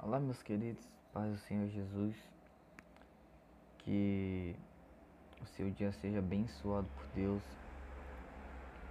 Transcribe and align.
Olá, 0.00 0.20
meus 0.20 0.40
queridos, 0.44 0.88
paz 1.12 1.28
do 1.32 1.38
Senhor 1.38 1.66
Jesus, 1.70 2.14
que 3.78 4.54
o 5.42 5.44
seu 5.44 5.68
dia 5.70 5.90
seja 5.90 6.20
abençoado 6.20 6.86
por 6.94 7.04
Deus, 7.08 7.42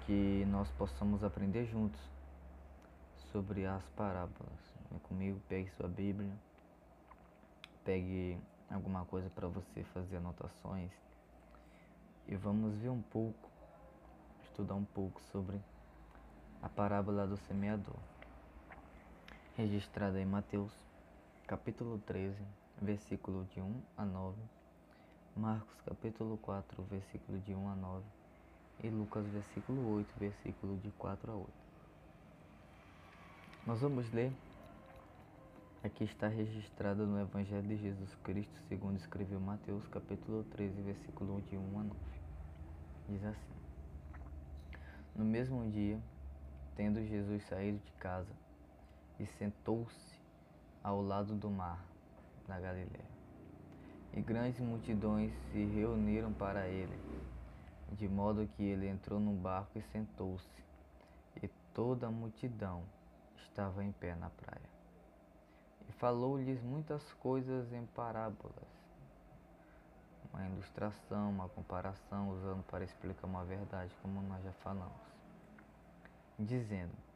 que 0.05 0.43
nós 0.47 0.69
possamos 0.71 1.23
aprender 1.23 1.65
juntos 1.65 1.99
sobre 3.31 3.65
as 3.65 3.87
parábolas. 3.91 4.59
Vem 4.91 4.99
comigo, 4.99 5.41
pegue 5.47 5.71
sua 5.77 5.87
Bíblia, 5.87 6.29
pegue 7.85 8.37
alguma 8.69 9.05
coisa 9.05 9.29
para 9.29 9.47
você 9.47 9.83
fazer 9.93 10.17
anotações. 10.17 10.91
E 12.27 12.35
vamos 12.35 12.75
ver 12.75 12.89
um 12.89 13.01
pouco, 13.01 13.49
estudar 14.43 14.75
um 14.75 14.85
pouco 14.85 15.21
sobre 15.31 15.57
a 16.61 16.67
parábola 16.67 17.25
do 17.25 17.37
semeador, 17.37 17.95
registrada 19.55 20.19
em 20.19 20.25
Mateus 20.25 20.86
capítulo 21.47 21.97
13, 21.99 22.35
versículo 22.81 23.45
de 23.45 23.61
1 23.61 23.81
a 23.95 24.03
9, 24.03 24.35
Marcos 25.33 25.81
capítulo 25.85 26.37
4, 26.41 26.83
versículo 26.91 27.39
de 27.39 27.55
1 27.55 27.69
a 27.69 27.75
9 27.77 28.03
e 28.83 28.89
Lucas 28.89 29.25
versículo 29.27 29.95
8, 29.95 30.13
versículo 30.19 30.75
de 30.79 30.91
4 30.91 31.31
a 31.31 31.35
8. 31.35 31.49
Nós 33.65 33.79
vamos 33.79 34.11
ler 34.11 34.33
aqui 35.81 36.03
está 36.03 36.27
registrado 36.27 37.07
no 37.07 37.17
Evangelho 37.17 37.65
de 37.65 37.77
Jesus 37.77 38.13
Cristo, 38.23 38.53
segundo 38.67 38.97
escreveu 38.97 39.39
Mateus 39.39 39.87
capítulo 39.87 40.43
13, 40.51 40.81
versículo 40.81 41.41
de 41.43 41.55
1 41.55 41.79
a 41.79 41.83
9. 41.83 41.95
Diz 43.07 43.23
assim: 43.23 43.55
No 45.15 45.23
mesmo 45.23 45.65
dia, 45.71 45.97
tendo 46.75 47.01
Jesus 47.05 47.41
saído 47.45 47.79
de 47.85 47.91
casa 47.93 48.33
e 49.17 49.25
sentou-se 49.25 50.17
ao 50.83 51.01
lado 51.01 51.35
do 51.35 51.49
mar, 51.49 51.83
na 52.47 52.59
Galiléia. 52.59 53.17
E 54.13 54.21
grandes 54.21 54.59
multidões 54.59 55.33
se 55.51 55.65
reuniram 55.65 56.33
para 56.33 56.67
ele, 56.67 56.97
de 57.91 58.07
modo 58.07 58.47
que 58.55 58.63
ele 58.63 58.87
entrou 58.87 59.19
no 59.19 59.33
barco 59.33 59.77
e 59.77 59.81
sentou-se, 59.81 60.63
e 61.41 61.47
toda 61.73 62.07
a 62.07 62.11
multidão 62.11 62.83
estava 63.37 63.83
em 63.83 63.91
pé 63.91 64.15
na 64.15 64.29
praia. 64.29 64.69
E 65.87 65.91
falou-lhes 65.93 66.61
muitas 66.61 67.03
coisas 67.13 67.71
em 67.71 67.85
parábolas, 67.87 68.67
uma 70.33 70.45
ilustração, 70.47 71.29
uma 71.29 71.47
comparação, 71.49 72.29
usando 72.29 72.63
para 72.65 72.83
explicar 72.83 73.27
uma 73.27 73.43
verdade, 73.45 73.95
como 74.01 74.21
nós 74.21 74.43
já 74.43 74.51
falamos, 74.53 75.01
dizendo: 76.37 77.06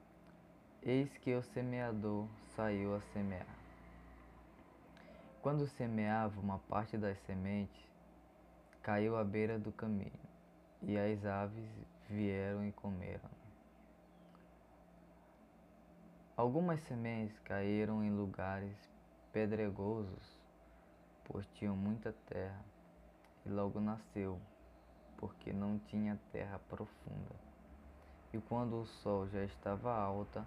Eis 0.84 1.16
que 1.20 1.36
o 1.36 1.44
semeador 1.44 2.28
saiu 2.56 2.96
a 2.96 3.02
semear. 3.14 3.46
Quando 5.40 5.68
semeava, 5.68 6.42
uma 6.42 6.58
parte 6.58 6.98
das 6.98 7.20
sementes 7.20 7.88
caiu 8.82 9.16
à 9.16 9.24
beira 9.24 9.60
do 9.60 9.72
caminho, 9.72 10.12
e 10.82 10.98
as 10.98 11.24
aves 11.24 11.70
vieram 12.10 12.66
e 12.66 12.72
comeram. 12.72 13.30
Algumas 16.36 16.82
sementes 16.88 17.38
caíram 17.42 18.04
em 18.04 18.10
lugares 18.10 18.76
pedregosos, 19.32 20.40
pois 21.26 21.46
tinham 21.54 21.76
muita 21.76 22.12
terra, 22.26 22.66
e 23.46 23.50
logo 23.50 23.80
nasceu, 23.80 24.42
porque 25.16 25.54
não 25.54 25.78
tinha 25.78 26.20
terra 26.32 26.60
profunda. 26.68 27.36
E 28.34 28.40
quando 28.40 28.82
o 28.82 28.86
sol 28.88 29.28
já 29.28 29.44
estava 29.44 29.94
alta, 29.94 30.44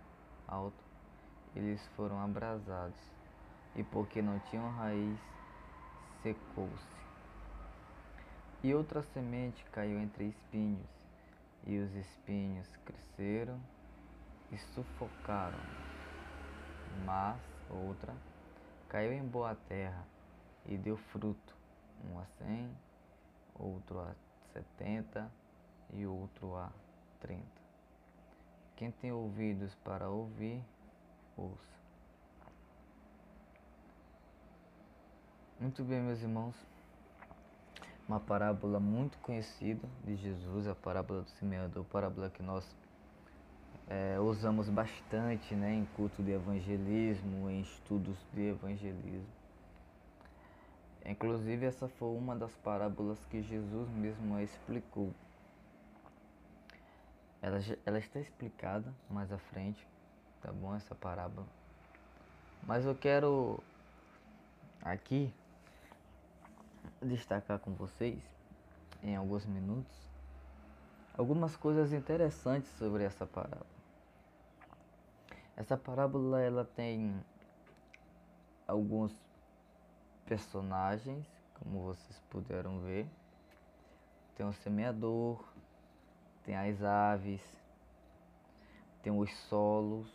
alto, 0.49 0.85
eles 1.55 1.81
foram 1.97 2.19
abrasados 2.21 2.99
e 3.77 3.83
porque 3.83 4.23
não 4.23 4.39
tinham 4.51 4.71
raiz, 4.77 5.19
secou-se. 6.23 6.95
E 8.63 8.75
outra 8.75 9.03
semente 9.03 9.65
caiu 9.67 9.99
entre 10.01 10.25
espinhos, 10.25 10.89
e 11.67 11.79
os 11.79 11.95
espinhos 11.95 12.67
cresceram 12.85 13.61
e 14.51 14.59
sufocaram. 14.59 15.59
Mas 17.05 17.41
outra 17.69 18.15
caiu 18.89 19.13
em 19.13 19.27
boa 19.27 19.55
terra 19.69 20.05
e 20.67 20.77
deu 20.77 20.97
fruto, 20.97 21.55
um 22.11 22.19
a 22.19 22.25
cem, 22.39 22.71
outro 23.55 24.01
a 24.01 24.15
setenta 24.53 25.31
e 25.93 26.07
outro 26.07 26.57
a 26.57 26.71
trinta. 27.21 27.64
Quem 28.77 28.91
tem 28.91 29.13
ouvidos 29.13 29.75
para 29.77 30.09
ouvir, 30.09 30.61
ouça. 31.37 31.75
Muito 35.61 35.85
bem, 35.85 36.03
meus 36.03 36.21
irmãos. 36.21 36.55
Uma 38.09 38.19
parábola 38.19 38.81
muito 38.81 39.17
conhecida 39.19 39.89
de 40.05 40.17
Jesus, 40.17 40.67
a 40.67 40.75
parábola 40.75 41.23
do 41.23 41.31
semeador, 41.31 41.85
parábola 41.85 42.29
que 42.29 42.43
nós 42.43 42.65
é, 43.89 44.19
usamos 44.19 44.69
bastante 44.69 45.55
né, 45.55 45.73
em 45.73 45.85
culto 45.97 46.23
de 46.23 46.33
evangelismo, 46.33 47.49
em 47.49 47.61
estudos 47.61 48.17
de 48.33 48.49
evangelismo. 48.49 49.33
Inclusive, 51.05 51.67
essa 51.67 51.87
foi 51.87 52.17
uma 52.17 52.35
das 52.35 52.55
parábolas 52.57 53.25
que 53.27 53.43
Jesus 53.43 53.89
mesmo 53.91 54.39
explicou. 54.41 55.13
Ela, 57.45 57.61
ela 57.85 57.99
está 57.99 58.19
explicada 58.19 58.91
mais 59.11 59.31
à 59.31 59.37
frente, 59.37 59.87
tá 60.41 60.51
bom? 60.51 60.75
Essa 60.75 60.95
parábola. 60.95 61.47
Mas 62.63 62.87
eu 62.87 62.95
quero 62.95 63.63
aqui 64.81 65.31
destacar 67.03 67.59
com 67.59 67.75
vocês 67.75 68.19
em 69.03 69.15
alguns 69.15 69.45
minutos 69.45 69.95
algumas 71.19 71.55
coisas 71.55 71.93
interessantes 71.93 72.71
sobre 72.79 73.05
essa 73.05 73.27
parábola. 73.27 73.67
Essa 75.55 75.77
parábola 75.77 76.41
ela 76.41 76.65
tem 76.65 77.23
alguns 78.67 79.15
personagens, 80.25 81.27
como 81.59 81.83
vocês 81.83 82.19
puderam 82.31 82.81
ver. 82.81 83.07
Tem 84.35 84.47
o 84.47 84.53
semeador, 84.55 85.45
tem 86.45 86.57
as 86.57 86.83
aves, 86.83 87.43
tem 89.03 89.13
os 89.13 89.33
solos, 89.49 90.09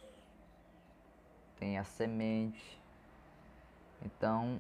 tem 1.58 1.78
a 1.78 1.84
semente. 1.84 2.80
Então, 4.02 4.60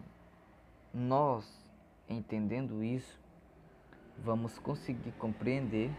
nós 0.93 1.69
Entendendo 2.09 2.83
isso, 2.83 3.19
vamos 4.17 4.57
conseguir 4.57 5.11
compreender 5.11 5.91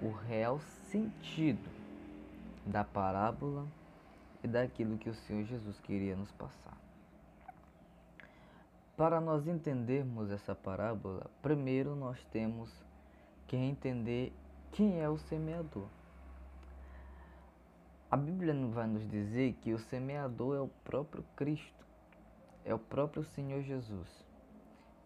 o 0.00 0.10
real 0.10 0.58
sentido 0.58 1.68
da 2.64 2.82
parábola 2.82 3.66
e 4.42 4.48
daquilo 4.48 4.96
que 4.96 5.10
o 5.10 5.14
Senhor 5.14 5.44
Jesus 5.44 5.78
queria 5.80 6.16
nos 6.16 6.32
passar. 6.32 6.78
Para 8.96 9.20
nós 9.20 9.46
entendermos 9.46 10.30
essa 10.30 10.54
parábola, 10.54 11.30
primeiro 11.42 11.94
nós 11.94 12.24
temos 12.32 12.72
que 13.46 13.56
entender 13.56 14.32
quem 14.72 15.00
é 15.00 15.08
o 15.08 15.18
semeador. 15.18 15.86
A 18.10 18.16
Bíblia 18.16 18.54
vai 18.68 18.86
nos 18.86 19.06
dizer 19.08 19.52
que 19.60 19.72
o 19.72 19.78
semeador 19.78 20.56
é 20.56 20.60
o 20.60 20.68
próprio 20.82 21.24
Cristo, 21.36 21.86
é 22.64 22.74
o 22.74 22.78
próprio 22.78 23.22
Senhor 23.22 23.62
Jesus. 23.62 24.08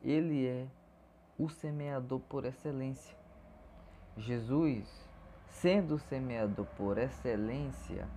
Ele 0.02 0.46
é 0.46 0.66
o 1.36 1.48
semeador 1.48 2.20
por 2.20 2.44
excelência. 2.44 3.16
Jesus, 4.16 4.88
sendo 5.48 5.96
o 5.96 5.98
semeador 5.98 6.66
por 6.76 6.96
excelência, 6.96 8.08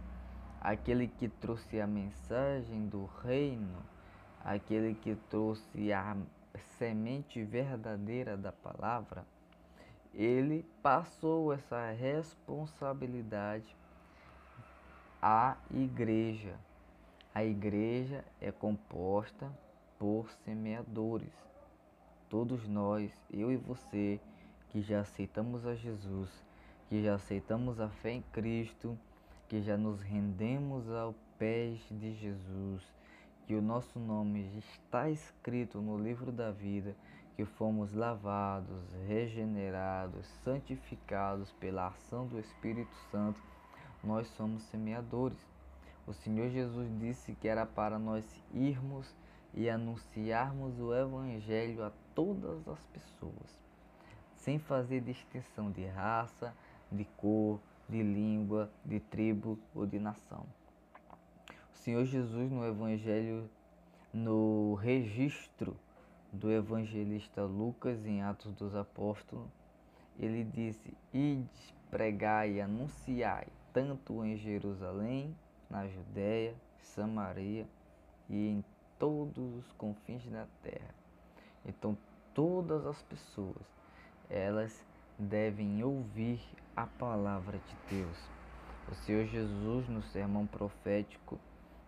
aquele 0.62 1.08
que 1.08 1.28
trouxe 1.28 1.82
a 1.82 1.88
mensagem 1.88 2.88
do 2.88 3.06
reino, 3.24 3.78
aquele 4.44 4.94
que 4.94 5.16
trouxe 5.30 5.92
a 5.92 6.16
semente 6.78 7.44
verdadeira 7.44 8.38
da 8.38 8.52
palavra, 8.52 9.26
ele 10.14 10.66
passou 10.82 11.54
essa 11.54 11.92
responsabilidade 11.92 13.76
à 15.22 15.58
igreja. 15.74 16.56
A 17.34 17.44
igreja 17.44 18.24
é 18.42 18.52
composta 18.52 19.52
por 19.98 20.30
semeadores 20.46 21.50
todos 22.30 22.68
nós, 22.68 23.12
eu 23.32 23.52
e 23.52 23.58
você, 23.58 24.20
que 24.70 24.82
já 24.82 25.02
aceitamos 25.02 25.66
a 25.66 25.74
Jesus, 25.74 26.30
que 26.88 27.04
já 27.04 27.16
aceitamos 27.16 27.80
a 27.80 27.90
fé 27.90 28.12
em 28.12 28.22
Cristo, 28.32 28.98
que 29.48 29.62
já 29.62 29.76
nos 29.76 30.00
rendemos 30.02 30.88
ao 30.92 31.16
pés 31.40 31.80
de 31.90 32.14
Jesus, 32.14 32.84
que 33.48 33.56
o 33.56 33.62
nosso 33.62 33.98
nome 34.00 34.48
está 34.60 35.10
escrito 35.10 35.82
no 35.82 35.98
livro 35.98 36.32
da 36.32 36.52
vida, 36.52 36.96
que 37.40 37.46
fomos 37.46 37.94
lavados, 37.94 38.84
regenerados, 39.08 40.28
santificados 40.44 41.50
pela 41.54 41.88
ação 41.88 42.28
do 42.28 42.38
Espírito 42.38 42.94
Santo, 43.10 43.40
nós 44.04 44.28
somos 44.32 44.62
semeadores. 44.64 45.40
O 46.06 46.12
Senhor 46.12 46.50
Jesus 46.50 46.92
disse 47.00 47.34
que 47.36 47.48
era 47.48 47.66
para 47.66 47.98
nós 47.98 48.26
irmos 48.54 49.16
e 49.54 49.70
anunciarmos 49.70 50.78
o 50.82 50.94
Evangelho 50.94 51.82
a 51.82 51.94
todas 52.14 52.68
as 52.68 52.86
pessoas, 52.88 53.58
sem 54.36 54.60
fazer 54.60 55.00
distinção 55.00 55.72
de 55.72 55.86
raça, 55.86 56.54
de 56.92 57.06
cor, 57.06 57.58
de 57.88 58.04
língua, 58.04 58.70
de 58.84 59.00
tribo 59.00 59.58
ou 59.74 59.86
de 59.86 59.98
nação. 59.98 60.46
O 61.74 61.78
Senhor 61.78 62.04
Jesus 62.04 62.52
no 62.52 62.66
Evangelho, 62.66 63.50
no 64.14 64.74
registro 64.74 65.78
do 66.32 66.52
evangelista 66.52 67.42
Lucas 67.42 68.06
em 68.06 68.22
Atos 68.22 68.54
dos 68.54 68.76
Apóstolos, 68.76 69.50
ele 70.18 70.44
disse: 70.44 70.94
Ide, 71.14 71.76
pregai 71.90 72.54
e 72.54 72.62
anunciai, 72.62 73.48
tanto 73.74 74.24
em 74.24 74.38
Jerusalém, 74.38 75.36
na 75.70 75.88
Judéia, 75.88 76.54
Samaria 76.80 77.68
e 78.30 78.50
em 78.50 78.64
todos 79.00 79.56
os 79.56 79.72
confins 79.74 80.24
da 80.26 80.46
terra. 80.62 80.94
Então, 81.66 81.98
todas 82.34 82.86
as 82.86 83.02
pessoas, 83.04 83.66
elas 84.30 84.86
devem 85.18 85.84
ouvir 85.84 86.42
a 86.76 86.86
palavra 86.86 87.58
de 87.58 87.96
Deus. 87.98 88.18
O 88.88 88.96
Senhor 88.96 89.26
Jesus, 89.26 89.88
no 89.90 90.02
sermão 90.04 90.46
profético, 90.46 91.40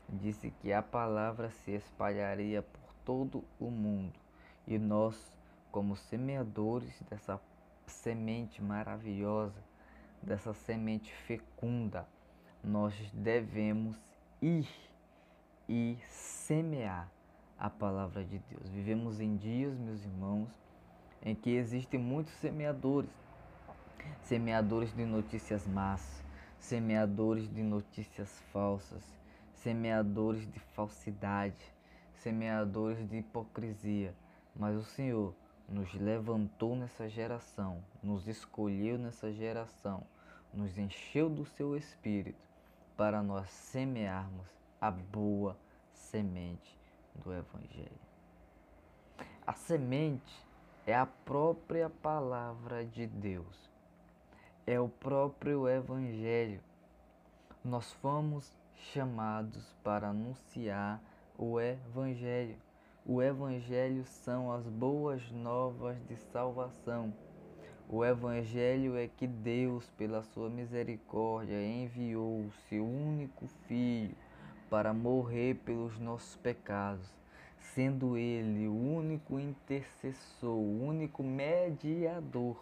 disse 0.10 0.52
que 0.62 0.74
a 0.74 0.82
palavra 0.82 1.50
se 1.50 1.72
espalharia 1.72 2.62
por 2.62 2.94
todo 3.06 3.44
o 3.60 3.70
mundo 3.70 4.22
e 4.68 4.78
nós, 4.78 5.16
como 5.72 5.96
semeadores 5.96 7.02
dessa 7.10 7.40
semente 7.86 8.62
maravilhosa, 8.62 9.62
dessa 10.22 10.54
semente 10.54 11.12
fecunda, 11.12 12.08
nós 12.64 12.94
devemos 13.14 13.98
ir 14.42 14.68
e 15.68 15.98
semear 16.10 17.10
a 17.58 17.70
palavra 17.70 18.24
de 18.24 18.40
Deus. 18.40 18.70
Vivemos 18.70 19.20
em 19.20 19.36
dias, 19.36 19.78
meus 19.78 20.04
irmãos, 20.04 20.50
em 21.24 21.36
que 21.36 21.52
existem 21.52 22.00
muitos 22.00 22.34
semeadores, 22.34 23.10
semeadores 24.24 24.94
de 24.96 25.06
notícias 25.06 25.68
más, 25.68 26.24
semeadores 26.60 27.52
de 27.54 27.62
notícias 27.62 28.40
falsas, 28.52 29.04
semeadores 29.54 30.52
de 30.52 30.60
falsidade, 30.60 31.74
semeadores 32.16 33.08
de 33.08 33.18
hipocrisia. 33.18 34.14
Mas 34.56 34.76
o 34.76 34.84
Senhor 34.84 35.34
nos 35.68 35.94
levantou 35.94 36.76
nessa 36.76 37.08
geração, 37.08 37.84
nos 38.04 38.28
escolheu 38.28 38.98
nessa 38.98 39.32
geração, 39.32 40.04
nos 40.54 40.78
encheu 40.78 41.30
do 41.30 41.46
seu 41.46 41.78
espírito 41.78 42.40
para 42.98 43.24
nós 43.24 43.50
semearmos 43.50 44.48
a 44.80 44.92
boa 44.92 45.58
semente 45.94 46.78
do 47.16 47.34
Evangelho. 47.34 48.00
A 49.48 49.54
semente 49.54 50.46
é 50.86 50.96
a 50.96 51.06
própria 51.06 51.90
palavra 51.90 52.86
de 52.86 53.08
Deus, 53.08 53.70
é 54.68 54.80
o 54.80 54.90
próprio 54.90 55.68
Evangelho. 55.68 56.62
Nós 57.64 57.92
fomos 57.94 58.52
chamados 58.76 59.74
para 59.84 60.10
anunciar 60.10 61.02
o 61.38 61.60
Evangelho. 61.60 62.58
O 63.04 63.20
Evangelho 63.20 64.06
são 64.06 64.52
as 64.52 64.64
boas 64.68 65.32
novas 65.32 65.98
de 66.08 66.16
salvação. 66.16 67.12
O 67.90 68.06
Evangelho 68.06 68.96
é 68.96 69.08
que 69.08 69.26
Deus, 69.26 69.90
pela 69.98 70.22
sua 70.22 70.52
misericórdia, 70.52 71.60
enviou 71.66 72.42
o 72.42 72.52
seu 72.70 72.86
único 72.86 73.48
Filho 73.68 74.16
para 74.70 74.94
morrer 74.94 75.56
pelos 75.66 75.98
nossos 75.98 76.36
pecados, 76.36 77.12
sendo 77.60 78.16
Ele 78.16 78.68
o 78.68 78.76
único 78.76 79.40
intercessor, 79.40 80.56
o 80.56 80.86
único 80.86 81.24
mediador, 81.24 82.56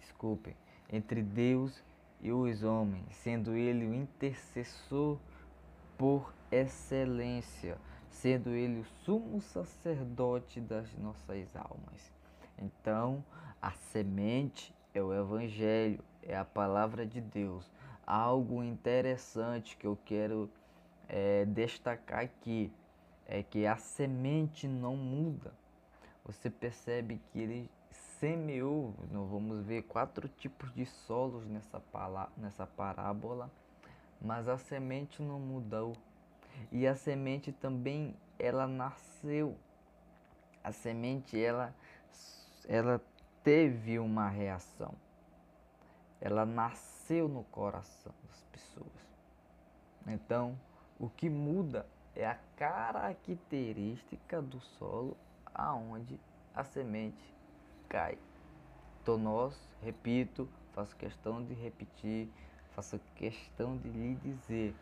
desculpem, 0.00 0.56
entre 0.92 1.22
Deus 1.22 1.80
e 2.20 2.32
os 2.32 2.64
homens, 2.64 3.06
sendo 3.12 3.54
Ele 3.54 3.86
o 3.86 3.94
intercessor 3.94 5.16
por 5.96 6.34
excelência 6.50 7.78
sendo 8.14 8.50
ele 8.50 8.80
o 8.80 8.84
sumo 9.04 9.40
sacerdote 9.40 10.60
das 10.60 10.92
nossas 10.98 11.48
almas. 11.54 12.12
Então, 12.58 13.24
a 13.60 13.72
semente 13.72 14.74
é 14.94 15.02
o 15.02 15.12
Evangelho, 15.12 16.02
é 16.22 16.36
a 16.36 16.44
palavra 16.44 17.04
de 17.04 17.20
Deus. 17.20 17.70
Algo 18.06 18.62
interessante 18.62 19.76
que 19.76 19.86
eu 19.86 19.98
quero 20.04 20.48
é, 21.08 21.44
destacar 21.44 22.20
aqui 22.20 22.72
é 23.26 23.42
que 23.42 23.66
a 23.66 23.76
semente 23.76 24.68
não 24.68 24.96
muda. 24.96 25.52
Você 26.24 26.48
percebe 26.48 27.20
que 27.32 27.38
ele 27.38 27.70
semeou, 28.20 28.94
nós 29.10 29.28
vamos 29.28 29.64
ver 29.64 29.82
quatro 29.82 30.28
tipos 30.28 30.72
de 30.72 30.86
solos 30.86 31.44
nessa, 31.46 31.82
nessa 32.36 32.66
parábola, 32.66 33.50
mas 34.20 34.48
a 34.48 34.56
semente 34.56 35.20
não 35.20 35.38
mudou. 35.38 35.94
E 36.70 36.86
a 36.86 36.94
semente 36.94 37.52
também 37.52 38.16
ela 38.38 38.66
nasceu. 38.66 39.56
A 40.62 40.72
semente 40.72 41.42
ela 41.42 41.74
ela 42.66 43.00
teve 43.42 43.98
uma 43.98 44.28
reação. 44.28 44.94
Ela 46.20 46.46
nasceu 46.46 47.28
no 47.28 47.44
coração 47.44 48.14
das 48.26 48.42
pessoas. 48.44 48.88
Então, 50.06 50.58
o 50.98 51.08
que 51.10 51.28
muda 51.28 51.86
é 52.14 52.26
a 52.26 52.38
característica 52.56 54.40
do 54.40 54.60
solo 54.60 55.16
aonde 55.54 56.18
a 56.54 56.64
semente 56.64 57.34
cai. 57.88 58.18
Então 59.02 59.18
nós, 59.18 59.54
repito, 59.82 60.48
faço 60.72 60.96
questão 60.96 61.44
de 61.44 61.52
repetir, 61.54 62.30
faço 62.70 62.98
questão 63.14 63.76
de 63.76 63.88
lhe 63.88 64.14
dizer 64.16 64.74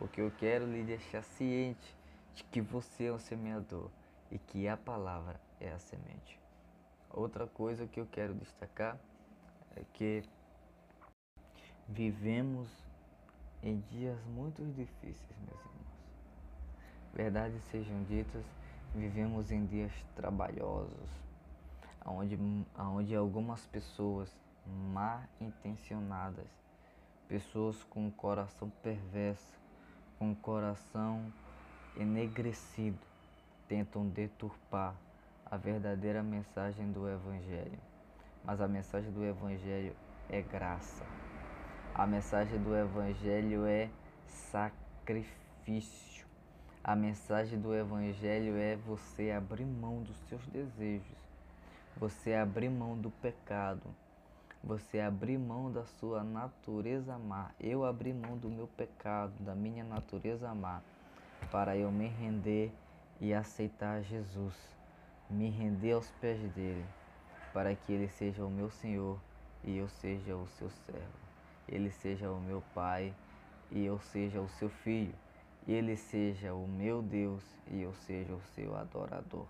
porque 0.00 0.18
eu 0.18 0.30
quero 0.30 0.64
lhe 0.64 0.82
deixar 0.82 1.22
ciente 1.22 1.94
de 2.34 2.42
que 2.44 2.58
você 2.62 3.04
é 3.04 3.12
um 3.12 3.18
semeador 3.18 3.90
e 4.30 4.38
que 4.38 4.66
a 4.66 4.74
palavra 4.74 5.38
é 5.60 5.70
a 5.70 5.78
semente. 5.78 6.40
Outra 7.10 7.46
coisa 7.46 7.86
que 7.86 8.00
eu 8.00 8.06
quero 8.06 8.32
destacar 8.34 8.98
é 9.76 9.82
que 9.92 10.24
vivemos 11.86 12.66
em 13.62 13.78
dias 13.90 14.18
muito 14.24 14.64
difíceis, 14.72 15.38
meus 15.46 15.60
irmãos. 15.60 15.80
Verdades 17.12 17.62
sejam 17.64 18.02
ditas, 18.04 18.44
vivemos 18.94 19.50
em 19.50 19.66
dias 19.66 19.92
trabalhosos, 20.16 21.10
onde, 22.06 22.38
onde 22.78 23.14
algumas 23.14 23.66
pessoas 23.66 24.34
mal 24.66 25.20
intencionadas, 25.38 26.48
pessoas 27.28 27.84
com 27.84 28.10
coração 28.10 28.70
perverso, 28.82 29.59
com 30.20 30.32
o 30.32 30.36
coração 30.36 31.32
enegrecido, 31.98 32.98
tentam 33.66 34.06
deturpar 34.06 34.94
a 35.46 35.56
verdadeira 35.56 36.22
mensagem 36.22 36.92
do 36.92 37.08
Evangelho. 37.08 37.78
Mas 38.44 38.60
a 38.60 38.68
mensagem 38.68 39.10
do 39.10 39.24
Evangelho 39.24 39.96
é 40.28 40.42
graça. 40.42 41.06
A 41.94 42.06
mensagem 42.06 42.58
do 42.58 42.76
Evangelho 42.76 43.64
é 43.64 43.88
sacrifício. 44.26 46.26
A 46.84 46.94
mensagem 46.94 47.58
do 47.58 47.74
Evangelho 47.74 48.58
é 48.58 48.76
você 48.76 49.30
abrir 49.30 49.64
mão 49.64 50.02
dos 50.02 50.18
seus 50.28 50.46
desejos, 50.48 51.16
você 51.96 52.34
abrir 52.34 52.68
mão 52.68 52.94
do 52.94 53.10
pecado, 53.10 53.88
você 54.62 55.00
abrir 55.00 55.38
mão 55.38 55.72
da 55.72 55.84
sua 55.84 56.22
natureza 56.22 57.18
má. 57.18 57.50
Eu 57.58 57.84
abri 57.84 58.12
mão 58.12 58.36
do 58.36 58.48
meu 58.48 58.66
pecado, 58.66 59.32
da 59.40 59.54
minha 59.54 59.82
natureza 59.82 60.54
má, 60.54 60.82
para 61.50 61.76
eu 61.76 61.90
me 61.90 62.06
render 62.06 62.72
e 63.20 63.32
aceitar 63.32 64.02
Jesus, 64.02 64.54
me 65.28 65.48
render 65.48 65.92
aos 65.92 66.10
pés 66.12 66.40
dele, 66.52 66.84
para 67.52 67.74
que 67.74 67.92
ele 67.92 68.08
seja 68.08 68.44
o 68.44 68.50
meu 68.50 68.70
Senhor 68.70 69.18
e 69.64 69.76
eu 69.76 69.88
seja 69.88 70.36
o 70.36 70.46
seu 70.46 70.70
servo. 70.70 71.20
Ele 71.68 71.90
seja 71.90 72.30
o 72.30 72.40
meu 72.40 72.62
Pai 72.74 73.14
e 73.70 73.84
eu 73.84 73.98
seja 73.98 74.40
o 74.40 74.48
seu 74.48 74.68
filho. 74.68 75.14
Ele 75.66 75.96
seja 75.96 76.52
o 76.54 76.66
meu 76.66 77.02
Deus 77.02 77.44
e 77.68 77.82
eu 77.82 77.94
seja 77.94 78.32
o 78.34 78.42
seu 78.54 78.76
adorador. 78.76 79.46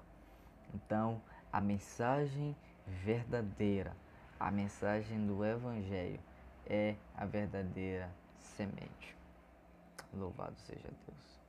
Então, 0.74 1.20
a 1.52 1.60
mensagem 1.60 2.54
verdadeira 2.86 3.96
a 4.40 4.50
mensagem 4.50 5.26
do 5.26 5.44
Evangelho 5.44 6.18
é 6.66 6.94
a 7.14 7.26
verdadeira 7.26 8.10
semente. 8.38 9.14
Louvado 10.14 10.58
seja 10.60 10.88
Deus. 11.06 11.40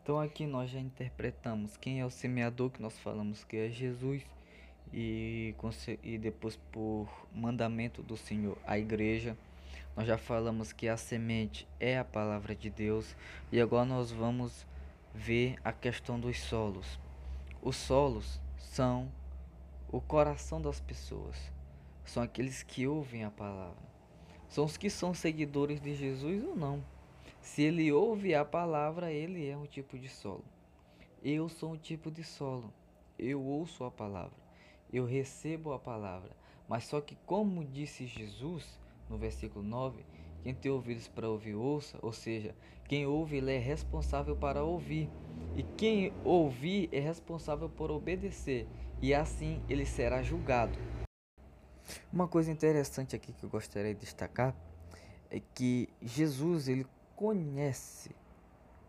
Então 0.00 0.20
aqui 0.20 0.46
nós 0.46 0.70
já 0.70 0.78
interpretamos 0.78 1.76
quem 1.76 2.00
é 2.00 2.06
o 2.06 2.10
semeador 2.10 2.70
que 2.70 2.80
nós 2.80 2.96
falamos 3.00 3.42
que 3.42 3.56
é 3.56 3.68
Jesus 3.68 4.22
e, 4.92 5.54
e 6.02 6.16
depois 6.16 6.56
por 6.70 7.08
mandamento 7.34 8.00
do 8.00 8.16
Senhor 8.16 8.56
a 8.64 8.78
igreja. 8.78 9.36
Nós 9.96 10.06
já 10.06 10.16
falamos 10.16 10.72
que 10.72 10.88
a 10.88 10.96
semente 10.96 11.66
é 11.80 11.98
a 11.98 12.04
palavra 12.04 12.54
de 12.54 12.70
Deus 12.70 13.16
e 13.50 13.60
agora 13.60 13.84
nós 13.84 14.12
vamos 14.12 14.64
ver 15.12 15.56
a 15.64 15.72
questão 15.72 16.18
dos 16.18 16.38
solos. 16.38 16.98
Os 17.60 17.74
solos 17.74 18.40
são 18.56 19.10
o 19.90 20.00
coração 20.00 20.60
das 20.60 20.80
pessoas, 20.80 21.36
são 22.04 22.22
aqueles 22.22 22.62
que 22.62 22.86
ouvem 22.86 23.24
a 23.24 23.30
palavra, 23.30 23.82
são 24.48 24.64
os 24.64 24.76
que 24.76 24.90
são 24.90 25.14
seguidores 25.14 25.80
de 25.80 25.94
Jesus 25.94 26.44
ou 26.44 26.54
não. 26.54 26.84
Se 27.40 27.62
ele 27.62 27.90
ouve 27.90 28.34
a 28.34 28.44
palavra, 28.44 29.10
ele 29.10 29.48
é 29.48 29.56
um 29.56 29.66
tipo 29.66 29.98
de 29.98 30.08
solo. 30.08 30.44
Eu 31.22 31.48
sou 31.48 31.72
um 31.72 31.76
tipo 31.76 32.10
de 32.10 32.22
solo. 32.22 32.72
Eu 33.18 33.42
ouço 33.42 33.84
a 33.84 33.90
palavra. 33.90 34.36
Eu 34.92 35.04
recebo 35.04 35.72
a 35.72 35.78
palavra. 35.78 36.30
Mas 36.68 36.84
só 36.84 37.00
que, 37.00 37.16
como 37.26 37.64
disse 37.64 38.06
Jesus 38.06 38.78
no 39.08 39.16
versículo 39.16 39.64
9, 39.64 40.04
quem 40.42 40.54
tem 40.54 40.70
ouvidos 40.70 41.08
para 41.08 41.28
ouvir, 41.28 41.54
ouça. 41.54 41.98
Ou 42.02 42.12
seja, 42.12 42.54
quem 42.86 43.06
ouve, 43.06 43.38
ele 43.38 43.52
é 43.52 43.58
responsável 43.58 44.36
para 44.36 44.62
ouvir. 44.62 45.08
E 45.56 45.62
quem 45.62 46.12
ouvir 46.24 46.88
é 46.92 47.00
responsável 47.00 47.68
por 47.68 47.90
obedecer. 47.90 48.66
E 49.00 49.14
assim 49.14 49.62
ele 49.68 49.86
será 49.86 50.22
julgado. 50.24 50.76
Uma 52.12 52.26
coisa 52.26 52.50
interessante 52.50 53.14
aqui 53.14 53.32
que 53.32 53.44
eu 53.44 53.48
gostaria 53.48 53.94
de 53.94 54.00
destacar 54.00 54.56
é 55.30 55.40
que 55.54 55.88
Jesus 56.02 56.66
ele 56.66 56.84
conhece 57.14 58.10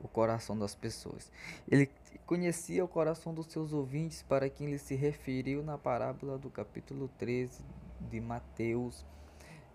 o 0.02 0.08
coração 0.08 0.58
das 0.58 0.74
pessoas. 0.74 1.32
Ele 1.68 1.88
conhecia 2.26 2.84
o 2.84 2.88
coração 2.88 3.36
dos 3.36 3.48
seus 3.48 3.72
ouvintes 3.72 4.24
para 4.24 4.50
quem 4.50 4.68
ele 4.68 4.80
se 4.80 4.96
referiu 4.96 5.62
na 5.62 5.78
parábola 5.78 6.40
do 6.40 6.50
capítulo 6.50 7.08
13 7.20 7.64
de 8.10 8.20
Mateus. 8.20 9.06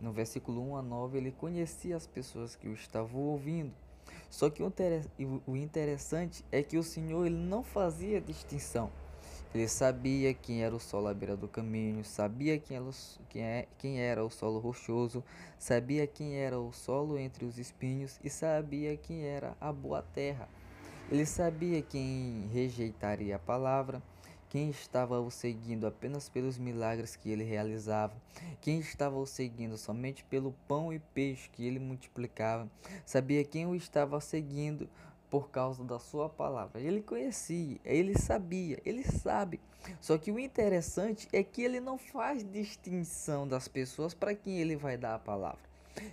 No 0.00 0.12
versículo 0.12 0.68
1 0.70 0.76
a 0.76 0.82
9, 0.82 1.16
ele 1.16 1.30
conhecia 1.30 1.96
as 1.96 2.08
pessoas 2.08 2.56
que 2.56 2.66
o 2.66 2.74
estavam 2.74 3.20
ouvindo. 3.20 3.72
Só 4.28 4.50
que 4.50 4.62
o 4.62 5.56
interessante 5.56 6.44
é 6.50 6.60
que 6.60 6.76
o 6.76 6.82
Senhor 6.82 7.24
ele 7.24 7.36
não 7.36 7.62
fazia 7.62 8.20
distinção 8.20 8.90
ele 9.54 9.68
sabia 9.68 10.34
quem 10.34 10.64
era 10.64 10.75
o 10.75 10.80
solo 10.80 11.06
à 11.06 11.14
beira 11.14 11.37
do 11.37 11.46
caminho, 11.46 12.04
sabia 12.04 12.58
quem 12.58 12.76
era, 12.76 12.90
quem, 13.28 13.42
é, 13.42 13.68
quem 13.78 14.00
era 14.00 14.25
o 14.25 14.28
solo 14.28 14.58
rochoso, 14.58 15.23
sabia 15.56 16.08
quem 16.08 16.34
era 16.34 16.58
o 16.58 16.73
solo 16.73 17.16
entre 17.16 17.44
os 17.44 17.56
espinhos 17.56 18.18
e 18.25 18.28
sabia 18.28 18.96
quem 18.96 19.23
era 19.25 19.56
a 19.61 19.73
boa 19.73 20.02
terra. 20.02 20.49
Ele 21.08 21.25
sabia 21.25 21.80
quem 21.80 22.49
rejeitaria 22.52 23.37
a 23.37 23.38
palavra, 23.38 24.02
quem 24.49 24.70
estava 24.70 25.20
o 25.20 25.30
seguindo 25.30 25.87
apenas 25.87 26.28
pelos 26.28 26.58
milagres 26.58 27.14
que 27.14 27.30
ele 27.30 27.44
realizava, 27.44 28.14
quem 28.61 28.80
estava 28.80 29.16
o 29.16 29.26
seguindo 29.26 29.76
somente 29.76 30.25
pelo 30.25 30.52
pão 30.66 30.92
e 30.92 30.99
peixe 30.99 31.49
que 31.50 31.64
ele 31.64 31.78
multiplicava, 31.78 32.68
sabia 33.06 33.44
quem 33.44 33.66
o 33.66 33.75
estava 33.76 34.20
seguindo 34.20 34.88
por 35.34 35.50
causa 35.50 35.82
da 35.82 35.98
sua 35.98 36.28
palavra. 36.28 36.80
Ele 36.80 37.02
conhecia, 37.02 37.80
ele 37.84 38.16
sabia, 38.16 38.80
ele 38.84 39.02
sabe. 39.02 39.60
Só 40.00 40.16
que 40.16 40.30
o 40.30 40.38
interessante 40.38 41.28
é 41.32 41.42
que 41.42 41.60
ele 41.60 41.80
não 41.80 41.98
faz 41.98 42.48
distinção 42.48 43.48
das 43.48 43.66
pessoas 43.66 44.14
para 44.14 44.32
quem 44.32 44.60
ele 44.60 44.76
vai 44.76 44.96
dar 44.96 45.16
a 45.16 45.18
palavra. 45.18 45.58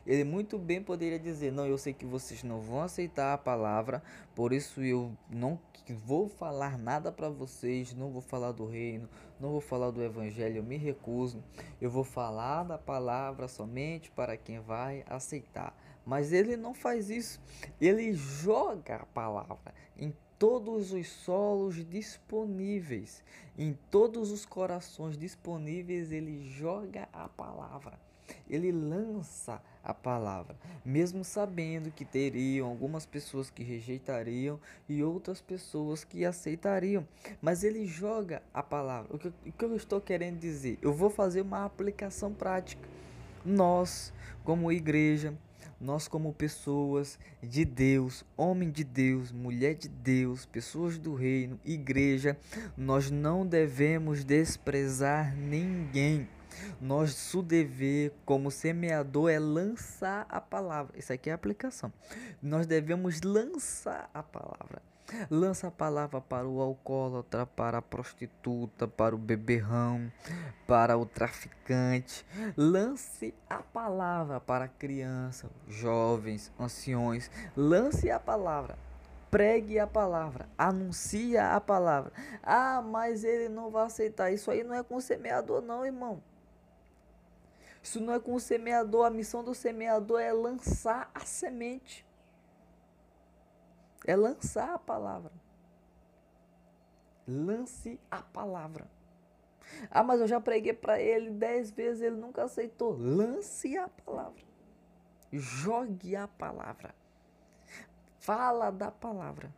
Ele 0.08 0.24
muito 0.24 0.58
bem 0.58 0.82
poderia 0.82 1.20
dizer: 1.20 1.52
Não, 1.52 1.68
eu 1.68 1.78
sei 1.78 1.94
que 1.94 2.04
vocês 2.04 2.44
não 2.44 2.62
vão 2.62 2.82
aceitar 2.82 3.32
a 3.32 3.38
palavra, 3.38 4.02
por 4.34 4.54
isso 4.54 4.82
eu 4.82 5.16
não 5.30 5.60
vou 5.88 6.28
falar 6.28 6.80
nada 6.80 7.12
para 7.12 7.30
vocês, 7.30 7.94
não 7.94 8.10
vou 8.10 8.24
falar 8.24 8.54
do 8.54 8.66
reino, 8.66 9.08
não 9.40 9.52
vou 9.52 9.62
falar 9.62 9.92
do 9.92 10.02
evangelho, 10.02 10.58
eu 10.58 10.64
me 10.64 10.78
recuso. 10.78 11.44
Eu 11.80 11.92
vou 11.92 12.04
falar 12.04 12.64
da 12.64 12.80
palavra 12.80 13.48
somente 13.48 14.10
para 14.10 14.36
quem 14.36 14.60
vai 14.60 15.04
aceitar. 15.06 15.76
Mas 16.06 16.34
ele 16.34 16.58
não 16.58 16.74
faz 16.74 17.10
isso. 17.10 17.40
Ele 17.80 18.14
joga 18.14 18.98
a 18.98 19.06
palavra 19.06 19.74
em 19.98 20.14
todos 20.42 20.92
os 20.92 21.08
solos 21.08 21.88
disponíveis, 21.88 23.24
em 23.56 23.78
todos 23.92 24.32
os 24.32 24.44
corações 24.44 25.16
disponíveis, 25.16 26.12
ele 26.12 26.44
joga 26.44 27.08
a 27.14 27.30
palavra. 27.30 28.00
Ele 28.50 28.72
lança 28.72 29.62
a 29.84 29.94
palavra, 29.94 30.56
mesmo 30.84 31.24
sabendo 31.24 31.92
que 31.92 32.04
teriam 32.04 32.68
algumas 32.68 33.06
pessoas 33.06 33.52
que 33.52 33.62
rejeitariam 33.62 34.60
e 34.90 35.04
outras 35.04 35.42
pessoas 35.42 36.04
que 36.04 36.26
aceitariam. 36.26 37.08
Mas 37.40 37.64
ele 37.64 37.86
joga 37.86 38.42
a 38.52 38.64
palavra. 38.64 39.16
O 39.16 39.20
que, 39.20 39.28
o 39.28 39.52
que 39.52 39.66
eu 39.66 39.76
estou 39.76 40.02
querendo 40.02 40.40
dizer? 40.40 40.80
Eu 40.82 40.92
vou 40.92 41.12
fazer 41.12 41.42
uma 41.42 41.66
aplicação 41.66 42.34
prática. 42.34 42.88
Nós, 43.46 44.12
como 44.44 44.72
igreja, 44.72 45.36
nós 45.82 46.08
como 46.08 46.32
pessoas 46.32 47.18
de 47.42 47.66
Deus, 47.66 48.24
homem 48.38 48.70
de 48.70 48.84
Deus, 48.84 49.32
mulher 49.32 49.74
de 49.74 49.90
Deus, 49.90 50.46
pessoas 50.46 51.00
do 51.00 51.16
reino, 51.16 51.60
igreja, 51.66 52.38
nós 52.78 53.10
não 53.10 53.46
devemos 53.46 54.24
desprezar 54.24 55.36
ninguém. 55.36 56.28
Nosso 56.80 57.42
dever 57.42 58.14
como 58.24 58.52
semeador 58.52 59.32
é 59.32 59.40
lançar 59.40 60.28
a 60.30 60.40
palavra. 60.40 60.98
Isso 61.00 61.12
aqui 61.12 61.30
é 61.30 61.32
a 61.32 61.36
aplicação. 61.36 61.92
Nós 62.42 62.68
devemos 62.68 63.22
lançar 63.22 64.08
a 64.14 64.22
palavra. 64.22 64.91
Lança 65.30 65.68
a 65.68 65.72
palavra 65.72 66.22
para 66.22 66.48
o 66.48 66.62
alcoólatra, 66.62 67.46
para 67.46 67.80
a 67.80 67.82
prostituta, 67.82 68.88
para 68.88 69.16
o 69.16 69.18
beberrão, 69.18 70.12
para 70.68 70.98
o 70.98 71.06
traficante. 71.06 72.26
Lance 72.56 73.34
a 73.50 73.60
palavra 73.60 74.40
para 74.40 74.66
a 74.66 74.70
criança, 74.70 75.50
jovens, 75.68 76.52
anciões. 76.60 77.30
Lance 77.56 78.10
a 78.10 78.20
palavra. 78.20 78.78
Pregue 79.30 79.80
a 79.80 79.88
palavra, 79.88 80.50
anuncia 80.58 81.56
a 81.56 81.62
palavra. 81.62 82.12
Ah, 82.44 82.82
mas 82.82 83.24
ele 83.24 83.48
não 83.48 83.72
vai 83.72 83.86
aceitar. 83.86 84.30
Isso 84.30 84.52
aí 84.52 84.62
não 84.62 84.76
é 84.76 84.84
com 84.84 84.96
o 84.96 85.02
semeador, 85.02 85.62
não, 85.62 85.86
irmão. 85.86 86.22
Isso 87.82 88.00
não 88.00 88.14
é 88.14 88.20
com 88.20 88.36
o 88.36 88.40
semeador. 88.40 89.06
A 89.06 89.10
missão 89.10 89.44
do 89.44 89.56
semeador 89.56 90.20
é 90.20 90.34
lançar 90.34 91.10
a 91.16 91.22
semente. 91.22 92.06
É 94.06 94.16
lançar 94.16 94.74
a 94.74 94.80
palavra. 94.80 95.32
Lance 97.28 98.00
a 98.10 98.22
palavra. 98.22 98.88
Ah, 99.90 100.04
mas 100.04 100.20
eu 100.20 100.28
já 100.28 100.40
preguei 100.42 100.74
para 100.74 101.00
ele 101.00 101.30
dez 101.32 101.72
vezes, 101.72 102.02
ele 102.02 102.16
nunca 102.16 102.44
aceitou. 102.44 102.96
Lance 102.98 103.78
a 103.78 103.88
palavra. 103.88 104.44
Jogue 105.32 106.16
a 106.16 106.28
palavra. 106.28 106.94
Fala 108.20 108.70
da 108.70 108.92
palavra. 108.92 109.54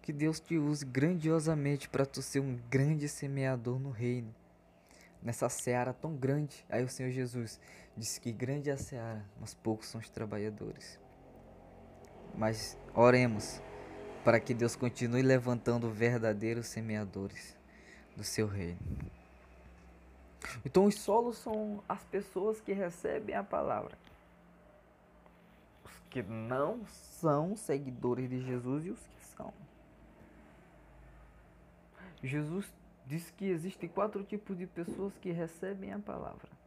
Que 0.00 0.12
Deus 0.12 0.40
te 0.40 0.56
use 0.56 0.84
grandiosamente 0.84 1.88
para 1.88 2.06
tu 2.06 2.22
ser 2.22 2.40
um 2.40 2.56
grande 2.70 3.08
semeador 3.08 3.78
no 3.78 3.90
reino. 3.90 4.34
Nessa 5.22 5.48
seara 5.48 5.92
tão 5.92 6.16
grande. 6.16 6.64
Aí 6.70 6.82
o 6.82 6.88
Senhor 6.88 7.10
Jesus 7.10 7.60
disse 7.94 8.20
que 8.20 8.32
grande 8.32 8.70
é 8.70 8.72
a 8.72 8.78
seara, 8.78 9.24
mas 9.38 9.52
poucos 9.52 9.88
são 9.88 10.00
os 10.00 10.08
trabalhadores. 10.08 10.98
Mas 12.38 12.78
oremos 12.94 13.60
para 14.24 14.38
que 14.38 14.54
Deus 14.54 14.76
continue 14.76 15.22
levantando 15.22 15.90
verdadeiros 15.90 16.68
semeadores 16.68 17.56
do 18.16 18.22
seu 18.22 18.46
reino. 18.46 18.78
Então, 20.64 20.84
os 20.84 20.94
solos 20.94 21.36
são 21.38 21.82
as 21.88 22.04
pessoas 22.04 22.60
que 22.60 22.72
recebem 22.72 23.34
a 23.34 23.42
palavra. 23.42 23.98
Os 25.84 25.98
que 26.08 26.22
não 26.22 26.86
são 26.86 27.56
seguidores 27.56 28.30
de 28.30 28.40
Jesus 28.40 28.86
e 28.86 28.90
os 28.90 29.00
que 29.00 29.24
são. 29.36 29.52
Jesus 32.22 32.72
disse 33.04 33.32
que 33.32 33.46
existem 33.46 33.88
quatro 33.88 34.22
tipos 34.22 34.56
de 34.56 34.66
pessoas 34.66 35.12
que 35.18 35.32
recebem 35.32 35.92
a 35.92 35.98
palavra. 35.98 36.57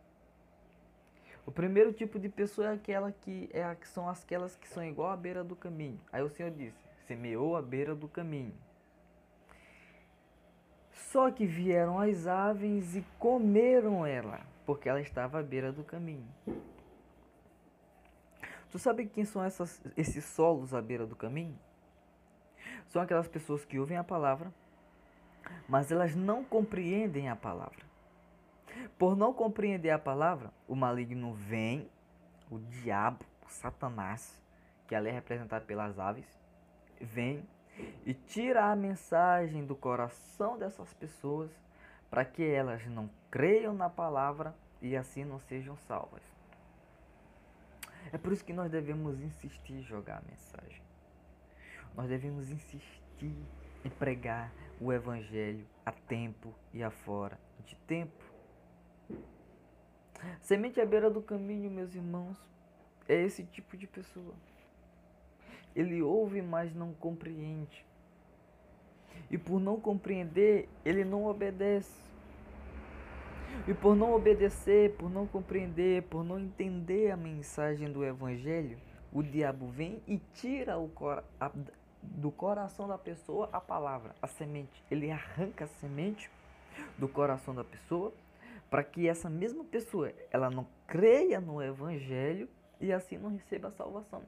O 1.51 1.53
primeiro 1.53 1.91
tipo 1.91 2.17
de 2.17 2.29
pessoa 2.29 2.69
é 2.69 2.73
aquela 2.75 3.11
que 3.11 3.49
é 3.51 3.61
a, 3.61 3.75
que 3.75 3.85
são 3.85 4.07
aquelas 4.07 4.55
que 4.55 4.69
são 4.69 4.81
igual 4.85 5.11
à 5.11 5.17
beira 5.17 5.43
do 5.43 5.53
caminho. 5.53 5.99
Aí 6.09 6.23
o 6.23 6.29
Senhor 6.29 6.49
disse: 6.49 6.77
semeou 7.05 7.57
à 7.57 7.61
beira 7.61 7.93
do 7.93 8.07
caminho. 8.07 8.53
Só 10.93 11.29
que 11.29 11.45
vieram 11.45 11.99
as 11.99 12.25
aves 12.25 12.95
e 12.95 13.05
comeram 13.19 14.05
ela, 14.05 14.39
porque 14.65 14.87
ela 14.87 15.01
estava 15.01 15.41
à 15.41 15.43
beira 15.43 15.73
do 15.73 15.83
caminho. 15.83 16.25
Tu 18.69 18.79
sabe 18.79 19.05
quem 19.05 19.25
são 19.25 19.43
essas, 19.43 19.81
esses 19.97 20.23
solos 20.23 20.73
à 20.73 20.81
beira 20.81 21.05
do 21.05 21.17
caminho? 21.17 21.59
São 22.87 23.01
aquelas 23.01 23.27
pessoas 23.27 23.65
que 23.65 23.77
ouvem 23.77 23.97
a 23.97 24.05
palavra, 24.05 24.53
mas 25.67 25.91
elas 25.91 26.15
não 26.15 26.45
compreendem 26.45 27.27
a 27.27 27.35
palavra. 27.35 27.90
Por 28.97 29.15
não 29.15 29.33
compreender 29.33 29.89
a 29.89 29.99
palavra, 29.99 30.51
o 30.67 30.75
maligno 30.75 31.33
vem, 31.33 31.89
o 32.49 32.59
diabo, 32.59 33.25
o 33.45 33.49
Satanás, 33.49 34.41
que 34.87 34.95
ali 34.95 35.09
é 35.09 35.11
representado 35.11 35.65
pelas 35.65 35.97
aves, 35.97 36.27
vem 36.99 37.45
e 38.05 38.13
tira 38.13 38.71
a 38.71 38.75
mensagem 38.75 39.65
do 39.65 39.75
coração 39.75 40.57
dessas 40.57 40.93
pessoas 40.93 41.49
para 42.09 42.25
que 42.25 42.43
elas 42.43 42.85
não 42.87 43.09
creiam 43.29 43.73
na 43.73 43.89
palavra 43.89 44.53
e 44.81 44.95
assim 44.95 45.23
não 45.23 45.39
sejam 45.39 45.77
salvas. 45.77 46.21
É 48.11 48.17
por 48.17 48.33
isso 48.33 48.43
que 48.43 48.53
nós 48.53 48.69
devemos 48.69 49.21
insistir 49.21 49.73
em 49.73 49.83
jogar 49.83 50.17
a 50.17 50.29
mensagem. 50.29 50.81
Nós 51.95 52.09
devemos 52.09 52.49
insistir 52.49 53.35
em 53.85 53.89
pregar 53.89 54.51
o 54.79 54.91
Evangelho 54.91 55.65
a 55.85 55.91
tempo 55.91 56.53
e 56.73 56.83
a 56.83 56.89
fora 56.89 57.39
de 57.65 57.75
tempo. 57.75 58.30
Semente 60.41 60.79
à 60.79 60.85
beira 60.85 61.09
do 61.09 61.21
caminho, 61.21 61.69
meus 61.69 61.95
irmãos, 61.95 62.37
é 63.07 63.15
esse 63.21 63.43
tipo 63.43 63.75
de 63.75 63.87
pessoa. 63.87 64.33
Ele 65.75 66.01
ouve, 66.01 66.41
mas 66.41 66.73
não 66.73 66.93
compreende. 66.93 67.85
E 69.29 69.37
por 69.37 69.59
não 69.59 69.79
compreender, 69.79 70.67
ele 70.83 71.03
não 71.05 71.25
obedece. 71.25 72.01
E 73.67 73.73
por 73.73 73.95
não 73.95 74.13
obedecer, 74.13 74.95
por 74.95 75.09
não 75.09 75.27
compreender, 75.27 76.03
por 76.03 76.23
não 76.23 76.39
entender 76.39 77.11
a 77.11 77.17
mensagem 77.17 77.91
do 77.91 78.03
Evangelho, 78.03 78.77
o 79.13 79.21
diabo 79.21 79.67
vem 79.67 80.01
e 80.07 80.17
tira 80.33 80.75
a, 81.39 81.51
do 82.01 82.31
coração 82.31 82.87
da 82.87 82.97
pessoa 82.97 83.49
a 83.51 83.59
palavra, 83.59 84.15
a 84.21 84.27
semente. 84.27 84.83
Ele 84.89 85.11
arranca 85.11 85.65
a 85.65 85.67
semente 85.67 86.29
do 86.97 87.07
coração 87.07 87.53
da 87.53 87.63
pessoa 87.63 88.13
para 88.71 88.85
que 88.85 89.05
essa 89.09 89.29
mesma 89.29 89.65
pessoa 89.65 90.13
ela 90.31 90.49
não 90.49 90.65
creia 90.87 91.41
no 91.41 91.61
Evangelho 91.61 92.47
e 92.79 92.93
assim 92.93 93.17
não 93.17 93.31
receba 93.31 93.67
a 93.67 93.71
salvação. 93.71 94.23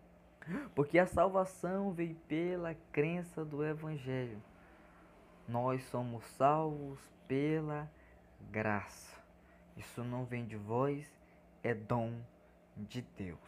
Porque 0.76 1.00
a 1.00 1.06
salvação 1.06 1.94
veio 1.94 2.16
pela 2.28 2.76
crença 2.92 3.46
do 3.46 3.64
Evangelho. 3.64 4.44
Nós 5.48 5.82
somos 5.86 6.26
salvos 6.26 7.00
pela 7.26 7.90
graça. 8.52 9.18
Isso 9.78 10.04
não 10.04 10.26
vem 10.26 10.46
de 10.46 10.58
vós, 10.58 11.10
é 11.64 11.74
dom 11.74 12.14
de 12.76 13.02
Deus. 13.18 13.40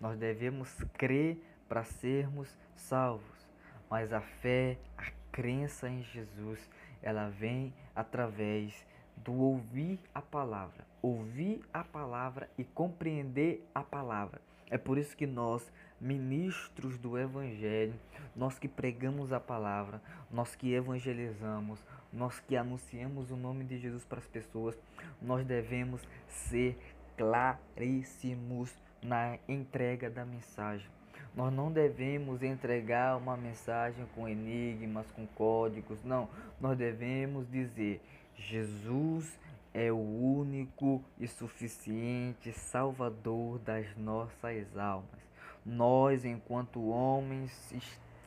Nós 0.00 0.18
devemos 0.18 0.72
crer 0.94 1.38
para 1.68 1.84
sermos 1.84 2.48
salvos, 2.74 3.46
mas 3.90 4.10
a 4.10 4.22
fé, 4.22 4.78
a 4.96 5.10
crença 5.30 5.86
em 5.86 6.02
Jesus, 6.02 6.70
ela 7.02 7.28
vem 7.28 7.74
através 7.94 8.86
do 9.16 9.34
ouvir 9.34 9.98
a 10.14 10.20
palavra, 10.20 10.84
ouvir 11.00 11.60
a 11.72 11.84
palavra 11.84 12.48
e 12.58 12.64
compreender 12.64 13.66
a 13.74 13.82
palavra. 13.82 14.40
É 14.70 14.78
por 14.78 14.96
isso 14.96 15.16
que 15.16 15.26
nós, 15.26 15.70
ministros 16.00 16.96
do 16.98 17.18
Evangelho, 17.18 17.94
nós 18.34 18.58
que 18.58 18.66
pregamos 18.66 19.32
a 19.32 19.38
palavra, 19.38 20.00
nós 20.30 20.54
que 20.54 20.72
evangelizamos, 20.72 21.78
nós 22.12 22.40
que 22.40 22.56
anunciamos 22.56 23.30
o 23.30 23.36
nome 23.36 23.64
de 23.64 23.78
Jesus 23.78 24.04
para 24.04 24.18
as 24.18 24.26
pessoas, 24.26 24.76
nós 25.20 25.44
devemos 25.46 26.00
ser 26.26 26.78
claríssimos 27.16 28.74
na 29.02 29.38
entrega 29.48 30.08
da 30.08 30.24
mensagem. 30.24 30.88
Nós 31.34 31.52
não 31.52 31.72
devemos 31.72 32.42
entregar 32.42 33.16
uma 33.16 33.36
mensagem 33.36 34.06
com 34.14 34.28
enigmas, 34.28 35.10
com 35.12 35.26
códigos, 35.26 36.02
não. 36.04 36.28
Nós 36.60 36.76
devemos 36.76 37.50
dizer: 37.50 38.00
Jesus 38.36 39.38
é 39.72 39.90
o 39.90 39.96
único 39.96 41.02
e 41.18 41.26
suficiente 41.26 42.52
Salvador 42.52 43.58
das 43.60 43.96
nossas 43.96 44.76
almas. 44.76 45.20
Nós, 45.64 46.24
enquanto 46.24 46.88
homens, 46.88 47.74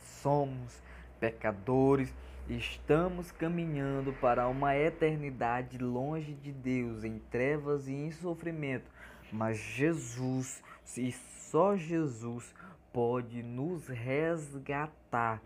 somos 0.01 0.81
pecadores 1.19 2.13
Estamos 2.47 3.31
caminhando 3.31 4.13
para 4.13 4.47
uma 4.47 4.75
eternidade 4.77 5.79
longe 5.79 6.35
de 6.35 6.51
Deus, 6.51 7.03
em 7.03 7.17
trevas 7.17 7.87
e 7.87 7.93
em 7.93 8.11
sofrimento. 8.11 8.85
Mas 9.31 9.57
Jesus, 9.57 10.61
e 10.95 11.11
só 11.11 11.75
Jesus, 11.75 12.53
pode 12.93 13.41
nos 13.41 13.87
resgatar, 13.87 15.41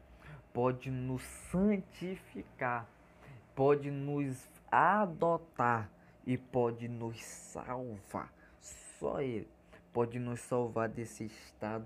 pode 0.53 0.91
nos 0.91 1.21
santificar, 1.49 2.85
pode 3.59 3.91
nos 3.91 4.49
adotar 4.71 5.91
e 6.25 6.37
pode 6.37 6.87
nos 6.87 7.21
salvar. 7.21 8.31
Só 8.61 9.19
Ele 9.19 9.49
pode 9.91 10.17
nos 10.17 10.39
salvar 10.39 10.87
desse 10.87 11.25
estado 11.25 11.85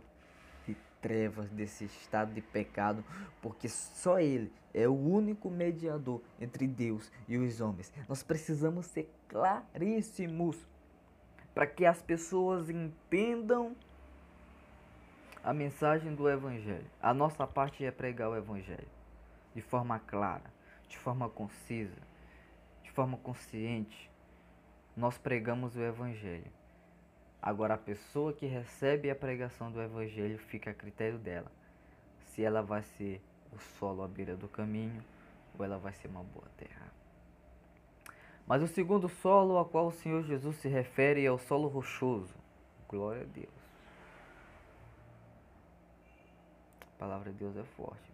trevas, 1.02 1.50
desse 1.50 1.86
estado 1.86 2.32
de 2.32 2.42
pecado, 2.42 3.04
porque 3.42 3.68
só 3.68 4.20
Ele 4.20 4.54
é 4.72 4.88
o 4.88 4.94
único 4.94 5.50
mediador 5.50 6.22
entre 6.40 6.68
Deus 6.68 7.12
e 7.28 7.40
os 7.40 7.60
homens. 7.60 7.92
Nós 8.08 8.22
precisamos 8.22 8.86
ser 8.86 9.12
claríssimos 9.28 10.56
para 11.56 11.66
que 11.66 11.88
as 11.88 12.04
pessoas 12.04 12.70
entendam 12.70 13.76
a 15.44 15.52
mensagem 15.52 16.14
do 16.14 16.30
Evangelho. 16.30 16.86
A 17.02 17.16
nossa 17.16 17.48
parte 17.48 17.84
é 17.84 17.90
pregar 17.90 18.30
o 18.30 18.36
Evangelho 18.38 18.88
de 19.56 19.62
forma 19.62 19.98
clara, 19.98 20.53
de 20.94 21.00
forma 21.00 21.28
concisa, 21.28 22.02
de 22.84 22.92
forma 22.92 23.18
consciente. 23.18 24.10
Nós 24.96 25.18
pregamos 25.18 25.76
o 25.76 25.82
Evangelho. 25.82 26.52
Agora, 27.42 27.74
a 27.74 27.78
pessoa 27.78 28.32
que 28.32 28.46
recebe 28.46 29.10
a 29.10 29.16
pregação 29.16 29.72
do 29.72 29.82
Evangelho 29.82 30.38
fica 30.38 30.70
a 30.70 30.74
critério 30.74 31.18
dela. 31.18 31.52
Se 32.28 32.44
ela 32.44 32.62
vai 32.62 32.84
ser 32.84 33.20
o 33.52 33.58
solo 33.80 34.04
à 34.04 34.08
beira 34.08 34.36
do 34.36 34.48
caminho 34.48 35.04
ou 35.58 35.66
ela 35.66 35.80
vai 35.80 35.94
ser 35.94 36.08
uma 36.08 36.24
boa 36.24 36.48
terra. 36.58 36.92
Mas 38.46 38.62
o 38.62 38.68
segundo 38.68 39.10
solo 39.10 39.58
ao 39.58 39.66
qual 39.66 39.88
o 39.88 39.92
Senhor 39.92 40.24
Jesus 40.24 40.58
se 40.58 40.68
refere 40.68 41.26
é 41.26 41.32
o 41.32 41.40
solo 41.40 41.68
rochoso. 41.68 42.36
Glória 42.88 43.24
a 43.24 43.26
Deus. 43.26 43.50
A 46.82 47.00
palavra 47.00 47.32
de 47.32 47.40
Deus 47.40 47.58
é 47.58 47.64
forte. 47.64 48.13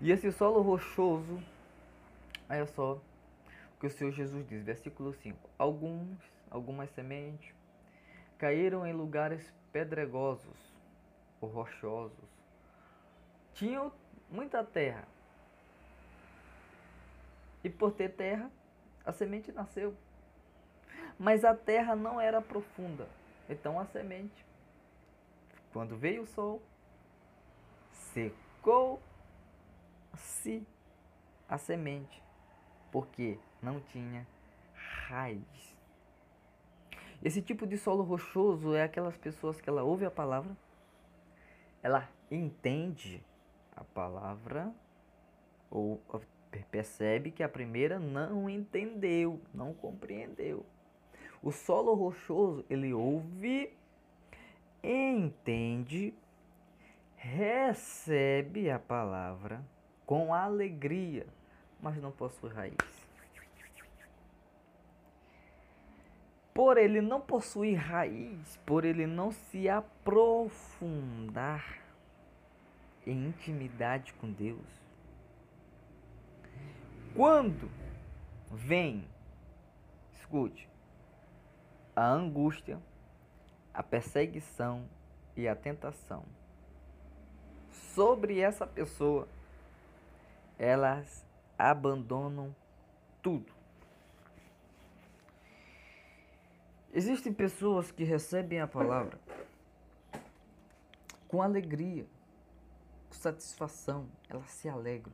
E 0.00 0.10
esse 0.10 0.30
solo 0.32 0.60
rochoso, 0.60 1.42
olha 2.48 2.66
só 2.66 2.94
o 2.94 3.80
que 3.80 3.86
o 3.86 3.90
Senhor 3.90 4.12
Jesus 4.12 4.46
diz, 4.46 4.62
versículo 4.62 5.12
5. 5.12 5.38
Alguns 5.58 6.18
algumas 6.50 6.90
sementes, 6.90 7.54
caíram 8.38 8.86
em 8.86 8.92
lugares 8.92 9.52
pedregosos 9.72 10.56
ou 11.40 11.48
rochosos. 11.48 12.28
Tinham 13.54 13.92
muita 14.30 14.64
terra. 14.64 15.06
E 17.64 17.70
por 17.70 17.92
ter 17.92 18.10
terra, 18.10 18.50
a 19.04 19.12
semente 19.12 19.50
nasceu. 19.52 19.94
Mas 21.18 21.44
a 21.44 21.54
terra 21.54 21.96
não 21.96 22.20
era 22.20 22.40
profunda. 22.40 23.08
Então 23.48 23.78
a 23.78 23.86
semente, 23.86 24.44
quando 25.72 25.96
veio 25.96 26.22
o 26.22 26.26
sol, 26.26 26.62
secou-se 30.16 30.66
a 31.48 31.58
semente, 31.58 32.22
porque 32.90 33.38
não 33.62 33.80
tinha 33.80 34.26
raiz. 34.74 35.76
Esse 37.22 37.40
tipo 37.40 37.66
de 37.66 37.78
solo 37.78 38.02
rochoso 38.02 38.74
é 38.74 38.82
aquelas 38.82 39.16
pessoas 39.16 39.60
que 39.60 39.68
ela 39.68 39.82
ouve 39.82 40.04
a 40.04 40.10
palavra, 40.10 40.56
ela 41.82 42.08
entende 42.30 43.22
a 43.74 43.84
palavra 43.84 44.72
ou 45.70 46.00
percebe 46.70 47.30
que 47.30 47.42
a 47.42 47.48
primeira 47.48 47.98
não 47.98 48.48
entendeu, 48.48 49.40
não 49.54 49.72
compreendeu. 49.72 50.64
O 51.42 51.52
solo 51.52 51.94
rochoso, 51.94 52.64
ele 52.68 52.92
ouve, 52.92 53.72
entende, 54.82 56.14
recebe 57.16 58.70
a 58.70 58.78
palavra 58.78 59.64
com 60.06 60.32
alegria, 60.32 61.26
mas 61.82 62.00
não 62.00 62.12
possui 62.12 62.50
raiz. 62.50 63.06
por 66.56 66.78
ele 66.78 67.02
não 67.02 67.20
possuir 67.20 67.76
raiz, 67.76 68.56
por 68.64 68.86
ele 68.86 69.06
não 69.06 69.30
se 69.30 69.68
aprofundar 69.68 70.62
em 73.06 73.26
intimidade 73.26 74.14
com 74.14 74.32
Deus. 74.32 74.64
Quando 77.14 77.70
vem, 78.50 79.06
escute, 80.14 80.66
a 81.94 82.06
angústia, 82.06 82.80
a 83.74 83.82
perseguição 83.82 84.88
e 85.36 85.46
a 85.46 85.54
tentação 85.54 86.24
sobre 87.70 88.40
essa 88.40 88.66
pessoa, 88.66 89.28
elas 90.58 91.24
abandonam 91.58 92.54
tudo 93.22 93.56
Existem 96.96 97.30
pessoas 97.30 97.90
que 97.90 98.04
recebem 98.04 98.58
a 98.58 98.66
palavra 98.66 99.20
com 101.28 101.42
alegria, 101.42 102.06
com 103.10 103.14
satisfação, 103.14 104.08
elas 104.30 104.48
se 104.48 104.66
alegram, 104.66 105.12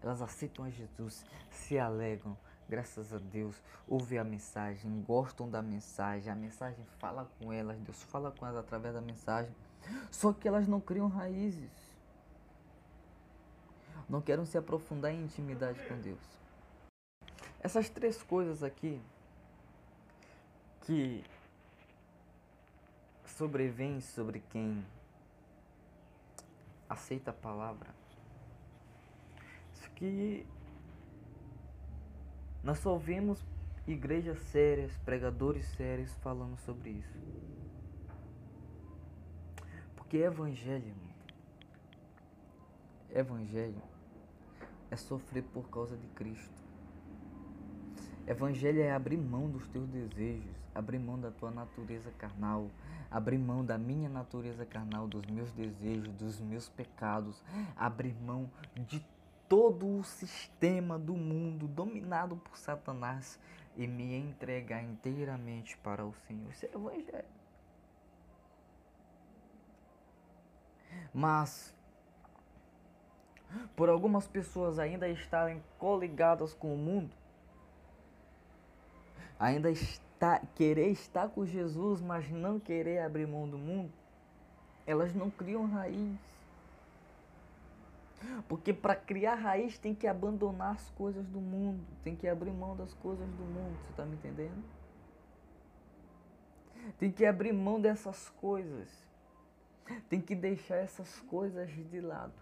elas 0.00 0.22
aceitam 0.22 0.64
a 0.64 0.70
Jesus, 0.70 1.24
se 1.50 1.76
alegram, 1.76 2.36
graças 2.68 3.12
a 3.12 3.18
Deus, 3.18 3.60
ouvem 3.88 4.16
a 4.16 4.22
mensagem, 4.22 5.02
gostam 5.02 5.50
da 5.50 5.60
mensagem, 5.60 6.30
a 6.30 6.36
mensagem 6.36 6.84
fala 7.00 7.28
com 7.40 7.52
elas, 7.52 7.80
Deus 7.80 8.00
fala 8.04 8.30
com 8.30 8.46
elas 8.46 8.58
através 8.58 8.94
da 8.94 9.00
mensagem. 9.00 9.52
Só 10.12 10.32
que 10.32 10.46
elas 10.46 10.68
não 10.68 10.80
criam 10.80 11.08
raízes. 11.08 11.83
Não 14.08 14.20
querem 14.20 14.44
se 14.44 14.58
aprofundar 14.58 15.12
em 15.12 15.22
intimidade 15.22 15.82
com 15.88 15.98
Deus. 16.00 16.20
Essas 17.60 17.88
três 17.88 18.22
coisas 18.22 18.62
aqui 18.62 19.00
que 20.82 21.24
sobrevêm 23.24 24.00
sobre 24.00 24.40
quem 24.50 24.84
aceita 26.88 27.30
a 27.30 27.34
palavra. 27.34 27.88
Isso 29.72 29.90
que 29.92 30.46
nós 32.62 32.78
só 32.78 32.96
vemos 32.96 33.42
igrejas 33.86 34.38
sérias, 34.40 34.96
pregadores 34.98 35.66
sérios 35.68 36.12
falando 36.16 36.58
sobre 36.58 36.90
isso. 36.90 37.18
Porque 39.96 40.18
evangelho, 40.18 40.86
irmão, 40.86 41.14
evangelho 43.10 43.93
é 44.94 44.96
sofrer 44.96 45.42
por 45.42 45.68
causa 45.68 45.96
de 45.96 46.06
Cristo. 46.08 46.64
Evangelho 48.26 48.80
é 48.80 48.92
abrir 48.92 49.18
mão 49.18 49.50
dos 49.50 49.68
teus 49.68 49.86
desejos, 49.88 50.56
abrir 50.74 50.98
mão 50.98 51.20
da 51.20 51.30
tua 51.30 51.50
natureza 51.50 52.10
carnal, 52.12 52.70
abrir 53.10 53.38
mão 53.38 53.62
da 53.62 53.76
minha 53.76 54.08
natureza 54.08 54.64
carnal, 54.64 55.06
dos 55.06 55.26
meus 55.26 55.52
desejos, 55.52 56.14
dos 56.14 56.40
meus 56.40 56.68
pecados, 56.68 57.42
abrir 57.76 58.14
mão 58.14 58.50
de 58.74 59.04
todo 59.46 59.98
o 59.98 60.02
sistema 60.02 60.98
do 60.98 61.14
mundo 61.14 61.68
dominado 61.68 62.36
por 62.36 62.56
Satanás 62.56 63.38
e 63.76 63.86
me 63.86 64.14
entregar 64.14 64.82
inteiramente 64.82 65.76
para 65.78 66.06
o 66.06 66.14
Senhor. 66.26 66.50
Isso 66.50 66.64
é 66.64 66.70
evangelho. 66.72 67.24
Mas 71.12 71.73
por 73.76 73.88
algumas 73.88 74.26
pessoas 74.26 74.78
ainda 74.78 75.08
estarem 75.08 75.62
coligadas 75.78 76.54
com 76.54 76.74
o 76.74 76.78
mundo, 76.78 77.14
ainda 79.38 79.70
está, 79.70 80.40
querer 80.54 80.88
estar 80.88 81.28
com 81.28 81.44
Jesus, 81.44 82.00
mas 82.00 82.30
não 82.30 82.58
querer 82.58 83.00
abrir 83.00 83.26
mão 83.26 83.48
do 83.48 83.58
mundo, 83.58 83.92
elas 84.86 85.14
não 85.14 85.30
criam 85.30 85.66
raiz. 85.66 86.18
Porque 88.48 88.72
para 88.72 88.96
criar 88.96 89.34
raiz 89.34 89.76
tem 89.76 89.94
que 89.94 90.06
abandonar 90.06 90.72
as 90.72 90.90
coisas 90.90 91.26
do 91.26 91.40
mundo, 91.40 91.84
tem 92.02 92.16
que 92.16 92.26
abrir 92.26 92.52
mão 92.52 92.74
das 92.74 92.94
coisas 92.94 93.28
do 93.28 93.44
mundo, 93.44 93.76
você 93.82 93.90
está 93.90 94.04
me 94.04 94.14
entendendo? 94.14 94.64
Tem 96.98 97.10
que 97.10 97.24
abrir 97.24 97.52
mão 97.52 97.80
dessas 97.80 98.28
coisas. 98.40 98.88
Tem 100.08 100.20
que 100.20 100.34
deixar 100.34 100.76
essas 100.76 101.20
coisas 101.22 101.70
de 101.70 102.00
lado. 102.00 102.32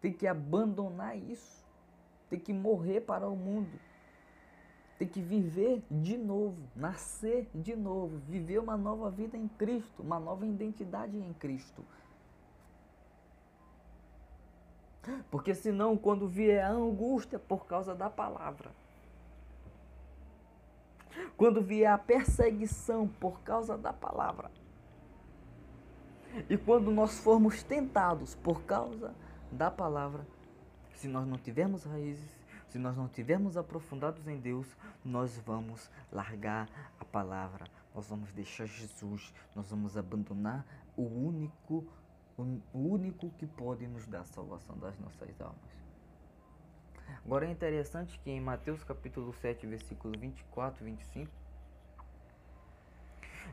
Tem 0.00 0.12
que 0.12 0.26
abandonar 0.26 1.16
isso. 1.16 1.64
Tem 2.30 2.38
que 2.38 2.52
morrer 2.52 3.00
para 3.00 3.28
o 3.28 3.36
mundo 3.36 3.78
tem 4.98 5.06
que 5.06 5.20
viver 5.20 5.82
de 5.88 6.18
novo, 6.18 6.60
nascer 6.74 7.48
de 7.54 7.76
novo, 7.76 8.18
viver 8.26 8.58
uma 8.58 8.76
nova 8.76 9.08
vida 9.08 9.36
em 9.36 9.46
Cristo, 9.46 10.02
uma 10.02 10.18
nova 10.18 10.44
identidade 10.44 11.16
em 11.16 11.32
Cristo. 11.34 11.84
Porque 15.30 15.54
senão, 15.54 15.96
quando 15.96 16.26
vier 16.26 16.64
a 16.64 16.70
angústia 16.70 17.38
por 17.38 17.64
causa 17.66 17.94
da 17.94 18.10
palavra, 18.10 18.70
quando 21.36 21.62
vier 21.62 21.90
a 21.90 21.96
perseguição 21.96 23.06
por 23.06 23.40
causa 23.42 23.78
da 23.78 23.92
palavra, 23.92 24.50
e 26.50 26.58
quando 26.58 26.90
nós 26.90 27.20
formos 27.20 27.62
tentados 27.62 28.34
por 28.34 28.62
causa 28.64 29.14
da 29.50 29.70
palavra, 29.70 30.26
se 30.94 31.08
nós 31.08 31.26
não 31.26 31.38
tivermos 31.38 31.84
raízes, 31.84 32.38
se 32.68 32.78
nós 32.78 32.96
não 32.96 33.08
tivermos 33.08 33.56
aprofundados 33.56 34.26
em 34.26 34.38
Deus, 34.38 34.66
nós 35.04 35.38
vamos 35.38 35.90
largar 36.12 36.68
a 37.00 37.04
palavra, 37.04 37.66
nós 37.94 38.08
vamos 38.08 38.30
deixar 38.32 38.66
Jesus, 38.66 39.32
nós 39.54 39.70
vamos 39.70 39.96
abandonar 39.96 40.66
o 40.96 41.02
único, 41.02 41.86
o 42.36 42.78
único 42.78 43.30
que 43.30 43.46
pode 43.46 43.86
nos 43.86 44.06
dar 44.06 44.20
a 44.20 44.24
salvação 44.24 44.76
das 44.78 44.98
nossas 44.98 45.40
almas. 45.40 45.78
Agora 47.24 47.46
é 47.46 47.50
interessante 47.50 48.18
que 48.18 48.30
em 48.30 48.40
Mateus 48.40 48.84
capítulo 48.84 49.32
7, 49.32 49.66
versículo 49.66 50.18
24 50.18 50.82
e 50.82 50.90
25, 50.90 51.30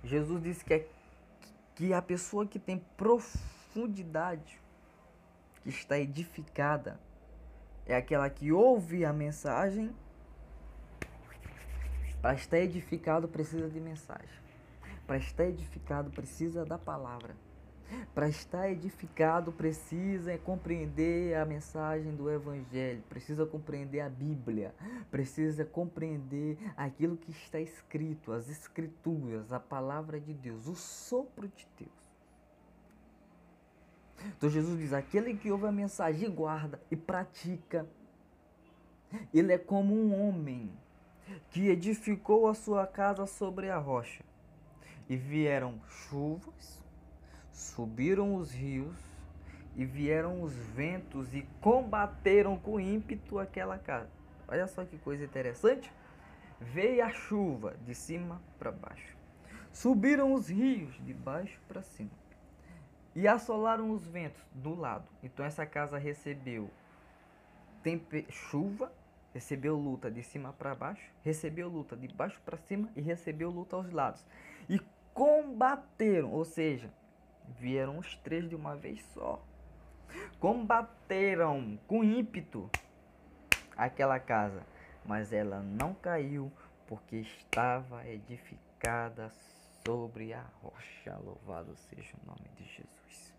Jesus 0.03 0.43
disse 0.43 0.63
que, 0.63 0.73
é, 0.73 0.87
que 1.73 1.93
a 1.93 2.01
pessoa 2.01 2.45
que 2.45 2.59
tem 2.59 2.79
profundidade, 2.97 4.61
que 5.65 5.69
está 5.69 5.97
edificada, 5.97 6.99
é 7.87 7.95
aquela 7.95 8.29
que 8.29 8.51
ouve 8.51 9.03
a 9.03 9.11
mensagem. 9.11 9.89
Para 12.21 12.35
estar 12.35 12.59
edificado 12.59 13.27
precisa 13.27 13.67
de 13.67 13.79
mensagem. 13.79 14.39
Para 15.07 15.17
estar 15.17 15.45
edificado 15.45 16.11
precisa 16.11 16.63
da 16.63 16.77
palavra. 16.77 17.35
Para 18.13 18.29
estar 18.29 18.69
edificado 18.69 19.51
precisa 19.51 20.37
compreender 20.37 21.35
a 21.35 21.45
mensagem 21.45 22.15
do 22.15 22.29
Evangelho, 22.29 23.01
precisa 23.09 23.43
compreender 23.45 24.01
a 24.01 24.09
Bíblia, 24.09 24.73
precisa 25.09 25.65
compreender 25.65 26.59
aquilo 26.77 27.17
que 27.17 27.31
está 27.31 27.59
escrito, 27.59 28.31
as 28.31 28.49
Escrituras, 28.49 29.51
a 29.51 29.59
palavra 29.59 30.19
de 30.19 30.33
Deus, 30.33 30.67
o 30.67 30.75
sopro 30.75 31.47
de 31.47 31.67
Deus. 31.79 32.04
Então 34.37 34.49
Jesus 34.49 34.79
diz: 34.79 34.93
aquele 34.93 35.35
que 35.35 35.51
ouve 35.51 35.67
a 35.67 35.71
mensagem, 35.71 36.29
guarda 36.29 36.79
e 36.89 36.95
pratica, 36.95 37.85
ele 39.33 39.53
é 39.53 39.57
como 39.57 39.93
um 39.93 40.27
homem 40.27 40.71
que 41.49 41.69
edificou 41.69 42.47
a 42.47 42.53
sua 42.53 42.85
casa 42.85 43.25
sobre 43.25 43.69
a 43.69 43.77
rocha. 43.77 44.23
E 45.07 45.15
vieram 45.15 45.79
chuvas, 45.87 46.83
subiram 47.51 48.35
os 48.35 48.51
rios, 48.51 48.97
e 49.75 49.85
vieram 49.85 50.41
os 50.41 50.53
ventos 50.53 51.33
e 51.33 51.47
combateram 51.61 52.57
com 52.57 52.79
ímpeto 52.79 53.37
aquela 53.37 53.77
casa. 53.77 54.09
Olha 54.47 54.67
só 54.67 54.83
que 54.85 54.97
coisa 54.97 55.23
interessante. 55.23 55.91
Veio 56.59 57.03
a 57.03 57.09
chuva 57.09 57.75
de 57.85 57.93
cima 57.93 58.41
para 58.57 58.71
baixo. 58.71 59.15
Subiram 59.73 60.33
os 60.33 60.47
rios 60.47 60.95
de 61.05 61.13
baixo 61.13 61.59
para 61.67 61.81
cima 61.81 62.24
e 63.15 63.27
assolaram 63.27 63.91
os 63.91 64.05
ventos 64.05 64.41
do 64.53 64.75
lado. 64.75 65.07
Então 65.23 65.45
essa 65.45 65.65
casa 65.65 65.97
recebeu 65.97 66.69
chuva, 68.29 68.91
recebeu 69.33 69.77
luta 69.77 70.09
de 70.09 70.23
cima 70.23 70.51
para 70.53 70.73
baixo, 70.73 71.11
recebeu 71.23 71.69
luta 71.69 71.95
de 71.95 72.07
baixo 72.07 72.41
para 72.43 72.57
cima 72.57 72.89
e 72.95 73.01
recebeu 73.01 73.49
luta 73.49 73.75
aos 73.75 73.91
lados. 73.91 74.25
E 74.67 74.81
combateram, 75.13 76.31
ou 76.31 76.43
seja, 76.43 76.89
vieram 77.59 77.99
os 77.99 78.15
três 78.17 78.49
de 78.49 78.55
uma 78.55 78.75
vez 78.75 79.01
só. 79.13 79.41
Combateram 80.39 81.79
com 81.87 82.03
ímpeto 82.03 82.69
aquela 83.77 84.19
casa, 84.19 84.63
mas 85.05 85.31
ela 85.31 85.59
não 85.61 85.93
caiu 85.93 86.51
porque 86.87 87.17
estava 87.17 88.05
edificada 88.07 89.29
sobre 89.85 90.33
a 90.33 90.43
rocha. 90.61 91.15
Louvado 91.23 91.75
seja 91.75 92.13
o 92.23 92.25
nome 92.25 92.49
de 92.57 92.65
Jesus. 92.65 93.33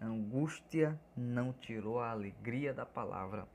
A 0.00 0.04
angústia 0.04 0.98
não 1.16 1.52
tirou 1.52 2.00
a 2.00 2.10
alegria 2.10 2.74
da 2.74 2.84
palavra. 2.84 3.46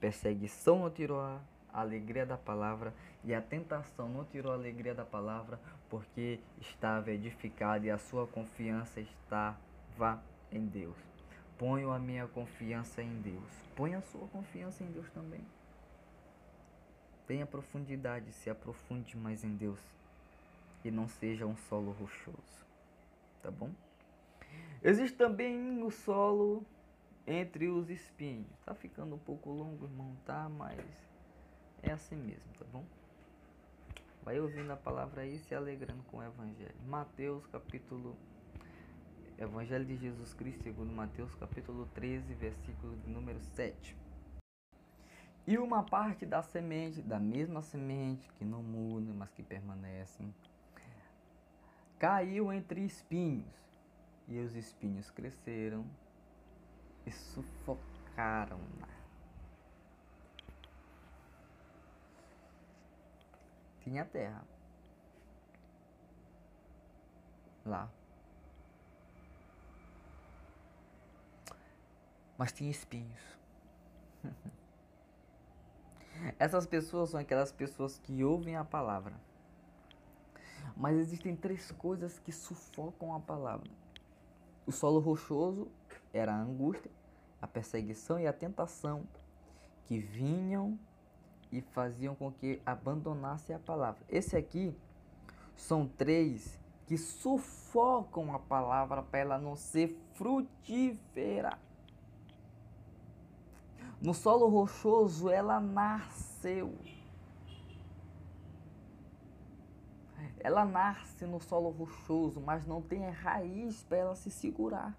Perseguição 0.00 0.80
não 0.80 0.90
tirou 0.90 1.20
a 1.20 1.40
alegria 1.72 2.24
da 2.24 2.38
palavra 2.38 2.94
e 3.24 3.34
a 3.34 3.42
tentação 3.42 4.08
não 4.08 4.24
tirou 4.24 4.52
a 4.52 4.54
alegria 4.54 4.94
da 4.94 5.04
palavra, 5.04 5.60
porque 5.90 6.40
estava 6.60 7.10
edificada 7.10 7.84
e 7.84 7.90
a 7.90 7.98
sua 7.98 8.26
confiança 8.26 9.00
estava 9.00 10.22
em 10.50 10.64
Deus. 10.64 10.96
Ponho 11.58 11.90
a 11.90 11.98
minha 11.98 12.26
confiança 12.28 13.02
em 13.02 13.20
Deus. 13.20 13.50
Ponha 13.74 13.98
a 13.98 14.02
sua 14.02 14.26
confiança 14.28 14.82
em 14.84 14.90
Deus 14.90 15.10
também. 15.10 15.44
Tenha 17.26 17.44
profundidade, 17.44 18.32
se 18.32 18.48
aprofunde 18.48 19.16
mais 19.16 19.42
em 19.42 19.56
Deus 19.56 19.95
e 20.86 20.90
não 20.90 21.08
seja 21.08 21.44
um 21.44 21.56
solo 21.56 21.90
rochoso, 21.90 22.64
tá 23.42 23.50
bom? 23.50 23.72
Existe 24.82 25.16
também 25.16 25.82
o 25.82 25.90
solo 25.90 26.64
entre 27.26 27.68
os 27.68 27.90
espinhos. 27.90 28.46
Tá 28.64 28.72
ficando 28.72 29.16
um 29.16 29.18
pouco 29.18 29.50
longo, 29.50 29.84
irmão, 29.86 30.16
tá? 30.24 30.48
Mas 30.48 30.80
é 31.82 31.90
assim 31.90 32.14
mesmo, 32.14 32.52
tá 32.56 32.64
bom? 32.72 32.84
Vai 34.22 34.38
ouvindo 34.38 34.70
a 34.70 34.76
palavra 34.76 35.22
aí, 35.22 35.38
se 35.40 35.54
alegrando 35.56 36.04
com 36.04 36.18
o 36.18 36.22
Evangelho. 36.22 36.74
Mateus 36.86 37.44
capítulo 37.46 38.16
Evangelho 39.38 39.84
de 39.84 39.96
Jesus 39.96 40.32
Cristo 40.34 40.62
segundo 40.62 40.92
Mateus 40.92 41.34
capítulo 41.34 41.86
13, 41.94 42.32
versículo 42.34 42.96
de 42.96 43.10
número 43.10 43.40
7. 43.40 43.96
E 45.48 45.58
uma 45.58 45.82
parte 45.82 46.24
da 46.24 46.42
semente, 46.42 47.02
da 47.02 47.18
mesma 47.18 47.60
semente, 47.60 48.28
que 48.32 48.44
não 48.44 48.62
muda, 48.62 49.12
mas 49.12 49.30
que 49.30 49.42
permanece, 49.42 50.24
caiu 51.98 52.52
entre 52.52 52.84
espinhos. 52.84 53.54
E 54.28 54.40
os 54.40 54.54
espinhos 54.56 55.10
cresceram 55.10 55.84
e 57.06 57.12
sufocaram-na. 57.12 58.88
Tinha 63.80 64.04
terra. 64.04 64.42
Lá. 67.64 67.88
Mas 72.36 72.52
tinha 72.52 72.70
espinhos. 72.70 73.38
Essas 76.38 76.66
pessoas 76.66 77.10
são 77.10 77.20
aquelas 77.20 77.52
pessoas 77.52 77.98
que 77.98 78.24
ouvem 78.24 78.56
a 78.56 78.64
palavra. 78.64 79.14
Mas 80.76 80.96
existem 80.98 81.34
três 81.34 81.72
coisas 81.72 82.18
que 82.18 82.30
sufocam 82.30 83.14
a 83.14 83.20
palavra. 83.20 83.70
O 84.66 84.72
solo 84.72 85.00
rochoso 85.00 85.68
era 86.12 86.34
a 86.34 86.40
angústia, 86.40 86.90
a 87.40 87.46
perseguição 87.46 88.18
e 88.18 88.26
a 88.26 88.32
tentação 88.32 89.04
que 89.86 89.98
vinham 89.98 90.78
e 91.50 91.60
faziam 91.60 92.14
com 92.14 92.30
que 92.30 92.60
abandonasse 92.66 93.52
a 93.52 93.58
palavra. 93.58 94.02
Esse 94.08 94.36
aqui 94.36 94.76
são 95.56 95.86
três 95.86 96.58
que 96.86 96.98
sufocam 96.98 98.34
a 98.34 98.38
palavra 98.38 99.02
para 99.02 99.20
ela 99.20 99.38
não 99.38 99.56
ser 99.56 99.98
frutífera. 100.14 101.58
No 104.00 104.12
solo 104.12 104.48
rochoso 104.48 105.30
ela 105.30 105.58
nasceu. 105.58 106.74
Ela 110.46 110.64
nasce 110.64 111.26
no 111.26 111.40
solo 111.40 111.70
rochoso, 111.70 112.40
mas 112.40 112.64
não 112.64 112.80
tem 112.80 113.10
raiz 113.10 113.82
para 113.82 113.96
ela 113.98 114.14
se 114.14 114.30
segurar. 114.30 114.96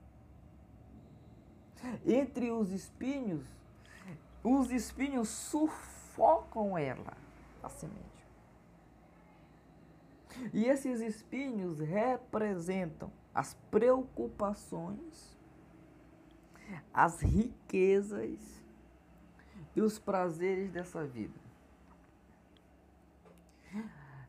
Entre 2.05 2.51
os 2.51 2.69
espinhos, 2.69 3.45
os 4.43 4.69
espinhos 4.71 5.29
sufocam 5.29 6.77
ela, 6.77 7.13
a 7.63 7.69
semente. 7.69 8.27
E 10.53 10.65
esses 10.65 10.99
espinhos 10.99 11.79
representam 11.79 13.09
as 13.33 13.53
preocupações, 13.71 15.33
as 16.93 17.21
riquezas 17.21 18.37
e 19.73 19.79
os 19.79 19.97
prazeres 19.97 20.69
dessa 20.73 21.05
vida. 21.05 21.46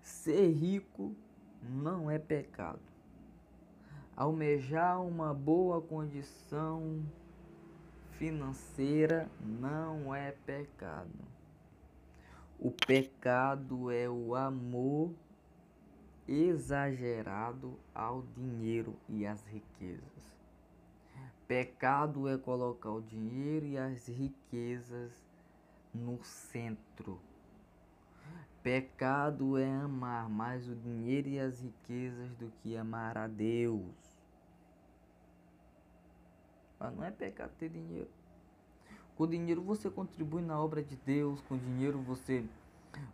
Ser 0.08 0.52
rico 0.52 1.14
não 1.62 2.10
é 2.10 2.18
pecado. 2.18 2.80
Almejar 4.16 5.02
uma 5.02 5.34
boa 5.34 5.82
condição 5.82 7.04
financeira 8.12 9.30
não 9.38 10.14
é 10.14 10.32
pecado. 10.32 11.12
O 12.58 12.70
pecado 12.70 13.90
é 13.90 14.08
o 14.08 14.34
amor 14.34 15.12
exagerado 16.26 17.78
ao 17.94 18.22
dinheiro 18.34 18.96
e 19.10 19.26
às 19.26 19.44
riquezas. 19.44 20.38
Pecado 21.46 22.26
é 22.26 22.38
colocar 22.38 22.92
o 22.92 23.02
dinheiro 23.02 23.66
e 23.66 23.76
as 23.76 24.08
riquezas 24.08 25.12
no 25.94 26.18
centro. 26.24 27.20
Pecado 28.62 29.56
é 29.56 29.70
amar 29.70 30.28
mais 30.28 30.68
o 30.68 30.74
dinheiro 30.74 31.28
e 31.28 31.38
as 31.38 31.60
riquezas 31.60 32.34
do 32.36 32.50
que 32.62 32.76
amar 32.76 33.16
a 33.16 33.26
Deus. 33.26 34.18
Mas 36.78 36.94
não 36.94 37.04
é 37.04 37.10
pecado 37.10 37.52
ter 37.58 37.68
dinheiro. 37.68 38.10
Com 39.16 39.26
dinheiro 39.26 39.62
você 39.62 39.90
contribui 39.90 40.42
na 40.42 40.60
obra 40.60 40.82
de 40.82 40.96
Deus, 40.96 41.40
com 41.42 41.56
dinheiro 41.56 41.98
você 41.98 42.44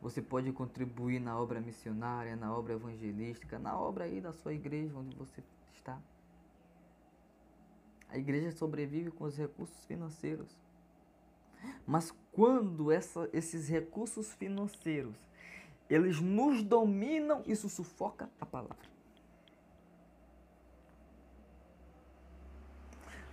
você 0.00 0.22
pode 0.22 0.50
contribuir 0.52 1.20
na 1.20 1.38
obra 1.38 1.60
missionária, 1.60 2.36
na 2.36 2.54
obra 2.54 2.74
evangelística, 2.74 3.58
na 3.58 3.78
obra 3.78 4.04
aí 4.04 4.20
da 4.20 4.32
sua 4.32 4.54
igreja 4.54 4.96
onde 4.96 5.14
você 5.16 5.42
está. 5.72 6.00
A 8.08 8.16
igreja 8.16 8.50
sobrevive 8.52 9.10
com 9.10 9.24
os 9.24 9.36
recursos 9.36 9.84
financeiros. 9.86 10.56
Mas 11.86 12.14
quando 12.32 12.92
essa, 12.92 13.28
esses 13.32 13.68
recursos 13.68 14.32
financeiros 14.34 15.16
eles 15.88 16.20
nos 16.20 16.62
dominam, 16.62 17.42
isso 17.46 17.68
sufoca 17.68 18.28
a 18.40 18.46
palavra. 18.46 18.94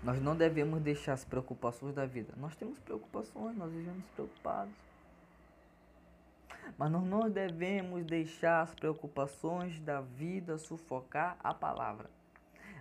Nós 0.03 0.19
não 0.19 0.35
devemos 0.35 0.81
deixar 0.81 1.13
as 1.13 1.23
preocupações 1.23 1.93
da 1.93 2.05
vida. 2.05 2.33
Nós 2.37 2.55
temos 2.55 2.79
preocupações, 2.79 3.55
nós 3.55 3.71
vivemos 3.71 4.03
preocupados. 4.15 4.73
Mas 6.77 6.91
nós 6.91 7.03
não 7.05 7.29
devemos 7.29 8.03
deixar 8.05 8.61
as 8.61 8.73
preocupações 8.73 9.79
da 9.81 10.01
vida 10.01 10.57
sufocar 10.57 11.37
a 11.43 11.53
palavra. 11.53 12.09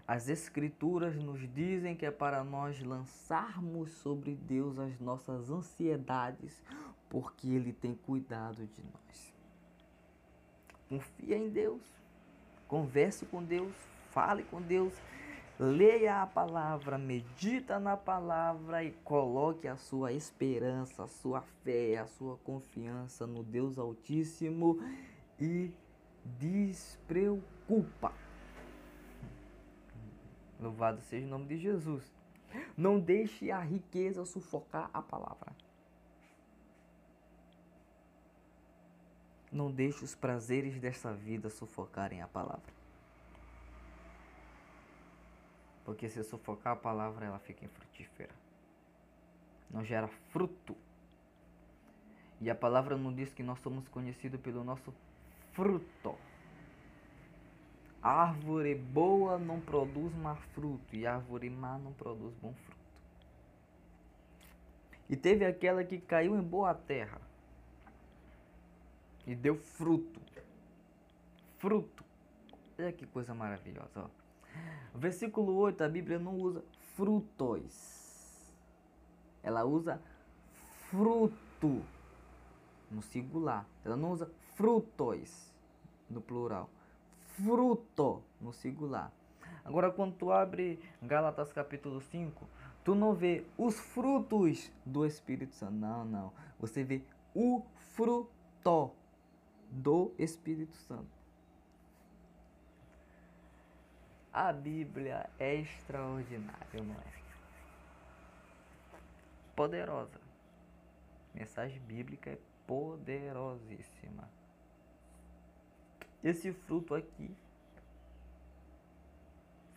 As 0.09 0.29
Escrituras 0.29 1.15
nos 1.17 1.41
dizem 1.53 1.95
que 1.95 2.07
é 2.07 2.11
para 2.11 2.43
nós 2.43 2.81
lançarmos 2.83 3.93
sobre 3.93 4.35
Deus 4.35 4.79
as 4.79 4.99
nossas 4.99 5.51
ansiedades, 5.51 6.63
porque 7.09 7.49
Ele 7.49 7.73
tem 7.73 7.95
cuidado 7.95 8.67
de 8.67 8.83
nós. 8.83 9.30
Confia 10.91 11.37
em 11.37 11.49
Deus, 11.49 11.81
converse 12.67 13.25
com 13.25 13.45
Deus, 13.45 13.73
fale 14.11 14.43
com 14.43 14.61
Deus, 14.61 14.93
leia 15.57 16.21
a 16.21 16.27
palavra, 16.27 16.99
medita 16.99 17.79
na 17.79 17.97
palavra 17.97 18.83
e 18.83 18.91
coloque 19.05 19.69
a 19.69 19.77
sua 19.77 20.13
esperança, 20.13 21.05
a 21.05 21.07
sua 21.07 21.43
fé, 21.63 21.97
a 21.97 22.09
sua 22.09 22.37
confiança 22.39 23.25
no 23.25 23.45
Deus 23.45 23.79
Altíssimo 23.79 24.81
e 25.39 25.71
despreocupa. 26.25 28.13
Louvado 30.59 31.01
seja 31.03 31.25
o 31.25 31.31
nome 31.31 31.47
de 31.47 31.57
Jesus. 31.57 32.03
Não 32.77 32.99
deixe 32.99 33.53
a 33.53 33.61
riqueza 33.61 34.25
sufocar 34.25 34.91
a 34.93 35.01
palavra. 35.01 35.55
Não 39.61 39.71
deixe 39.71 40.03
os 40.03 40.15
prazeres 40.15 40.81
desta 40.81 41.13
vida 41.13 41.51
sufocarem 41.51 42.23
a 42.23 42.27
palavra. 42.27 42.73
Porque 45.85 46.09
se 46.09 46.25
sufocar 46.25 46.73
a 46.73 46.77
palavra, 46.77 47.27
ela 47.27 47.39
fica 47.39 47.67
infrutífera. 47.67 48.33
Não 49.71 49.85
gera 49.85 50.09
fruto. 50.31 50.75
E 52.41 52.49
a 52.49 52.55
palavra 52.55 52.97
não 52.97 53.13
diz 53.13 53.35
que 53.35 53.43
nós 53.43 53.59
somos 53.59 53.87
conhecidos 53.89 54.41
pelo 54.41 54.65
nosso 54.65 54.95
fruto. 55.53 56.17
árvore 58.03 58.75
boa 58.75 59.39
não 59.39 59.61
produz 59.61 60.15
má 60.15 60.37
fruto, 60.55 60.97
e 60.97 61.07
árvore 61.07 61.51
má 61.51 61.77
não 61.79 61.93
produz 61.93 62.35
bom 62.37 62.55
fruto. 62.55 62.81
E 65.07 65.17
teve 65.17 65.45
aquela 65.45 65.85
que 65.85 66.01
caiu 66.01 66.35
em 66.35 66.43
boa 66.43 66.73
terra 66.73 67.21
e 69.27 69.35
deu 69.35 69.57
fruto. 69.57 70.21
Fruto. 71.59 72.05
Olha 72.79 72.93
que 72.93 73.07
coisa 73.07 73.35
maravilhosa. 73.35 74.01
Ó. 74.01 74.09
Versículo 74.95 75.55
8, 75.57 75.85
a 75.85 75.89
Bíblia 75.89 76.19
não 76.19 76.35
usa 76.37 76.65
frutos. 76.97 78.53
Ela 79.43 79.65
usa 79.65 80.01
fruto 80.91 81.83
no 82.91 83.03
singular. 83.03 83.67
Ela 83.85 83.97
não 83.97 84.13
usa 84.13 84.31
frutos 84.55 85.53
no 86.09 86.21
plural. 86.21 86.69
Fruto 87.37 88.23
no 88.41 88.53
singular. 88.53 89.13
Agora, 89.65 89.91
quando 89.91 90.15
tu 90.15 90.33
abre 90.33 90.81
Gálatas 91.03 91.53
capítulo 91.53 92.01
5, 92.01 92.47
tu 92.83 92.95
não 92.95 93.15
vê 93.15 93.45
os 93.57 93.79
frutos 93.79 94.71
do 94.85 95.07
Espírito 95.07 95.55
Santo. 95.55 95.75
Não, 95.75 96.05
não. 96.05 96.33
Você 96.59 96.83
vê 96.83 97.03
o 97.35 97.63
fruto 97.95 98.91
do 99.71 100.13
Espírito 100.19 100.75
Santo. 100.75 101.21
A 104.33 104.53
Bíblia 104.53 105.29
é 105.39 105.55
extraordinária, 105.57 106.83
não 106.83 106.95
é? 106.95 107.21
Poderosa. 109.57 110.21
Mensagem 111.35 111.81
bíblica 111.81 112.31
é 112.31 112.39
poderosíssima. 112.67 114.29
Esse 116.23 116.53
fruto 116.53 116.95
aqui 116.95 117.35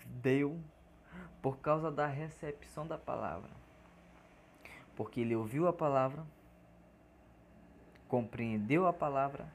deu 0.05 0.59
por 1.41 1.57
causa 1.57 1.91
da 1.91 2.05
recepção 2.05 2.85
da 2.85 2.97
palavra. 2.97 3.49
Porque 4.95 5.21
ele 5.21 5.35
ouviu 5.35 5.67
a 5.67 5.73
palavra, 5.73 6.23
compreendeu 8.07 8.85
a 8.85 8.93
palavra, 8.93 9.47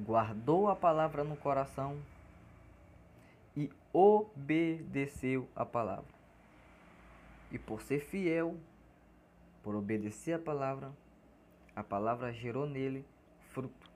guardou 0.00 0.68
a 0.68 0.76
palavra 0.76 1.22
no 1.22 1.36
coração 1.36 2.00
e 3.56 3.70
obedeceu 3.92 5.48
a 5.54 5.64
palavra. 5.64 6.20
E 7.50 7.58
por 7.58 7.82
ser 7.82 8.00
fiel, 8.00 8.56
por 9.62 9.74
obedecer 9.74 10.34
a 10.34 10.38
palavra, 10.38 10.90
a 11.74 11.82
palavra 11.82 12.32
gerou 12.32 12.66
nele 12.66 13.04
fruto, 13.50 13.90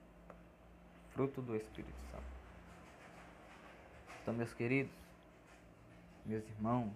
fruto 1.11 1.41
do 1.41 1.55
Espírito 1.55 1.99
Santo. 2.11 2.23
Então, 4.21 4.33
meus 4.33 4.53
queridos, 4.53 4.93
meus 6.25 6.43
irmãos, 6.49 6.93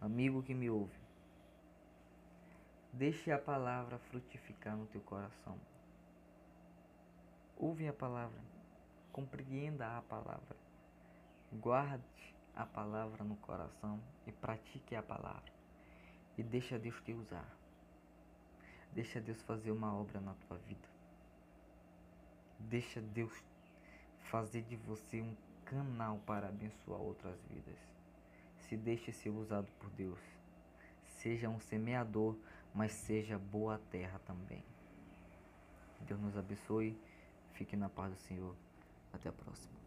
amigo 0.00 0.42
que 0.42 0.54
me 0.54 0.70
ouve, 0.70 1.02
deixe 2.92 3.30
a 3.30 3.38
palavra 3.38 3.98
frutificar 4.10 4.76
no 4.76 4.86
teu 4.86 5.00
coração. 5.00 5.56
Ouve 7.62 7.86
a 7.86 7.92
palavra, 7.92 8.40
compreenda 9.12 9.96
a 9.96 10.02
palavra, 10.02 10.56
guarde 11.52 12.34
a 12.56 12.66
palavra 12.66 13.22
no 13.22 13.36
coração 13.36 14.00
e 14.26 14.32
pratique 14.32 14.96
a 14.96 15.02
palavra. 15.02 15.52
E 16.36 16.42
deixa 16.42 16.76
Deus 16.76 17.00
te 17.02 17.12
usar. 17.12 17.48
Deixa 18.92 19.20
Deus 19.20 19.40
fazer 19.42 19.70
uma 19.70 19.94
obra 19.96 20.20
na 20.20 20.34
tua 20.34 20.58
vida. 20.58 20.88
Deixa 22.58 23.00
Deus 23.00 23.32
fazer 24.22 24.62
de 24.62 24.74
você 24.74 25.20
um 25.20 25.36
canal 25.64 26.18
para 26.26 26.48
abençoar 26.48 27.00
outras 27.00 27.40
vidas. 27.44 27.78
Se 28.56 28.76
deixe 28.76 29.12
ser 29.12 29.30
usado 29.30 29.70
por 29.78 29.88
Deus. 29.90 30.18
Seja 31.04 31.48
um 31.48 31.60
semeador, 31.60 32.36
mas 32.74 32.90
seja 32.90 33.38
boa 33.38 33.80
terra 33.88 34.20
também. 34.26 34.64
Deus 36.00 36.20
nos 36.20 36.36
abençoe. 36.36 36.98
Fique 37.52 37.76
na 37.76 37.88
paz 37.88 38.12
do 38.12 38.18
Senhor. 38.18 38.54
Até 39.12 39.28
a 39.28 39.32
próxima. 39.32 39.81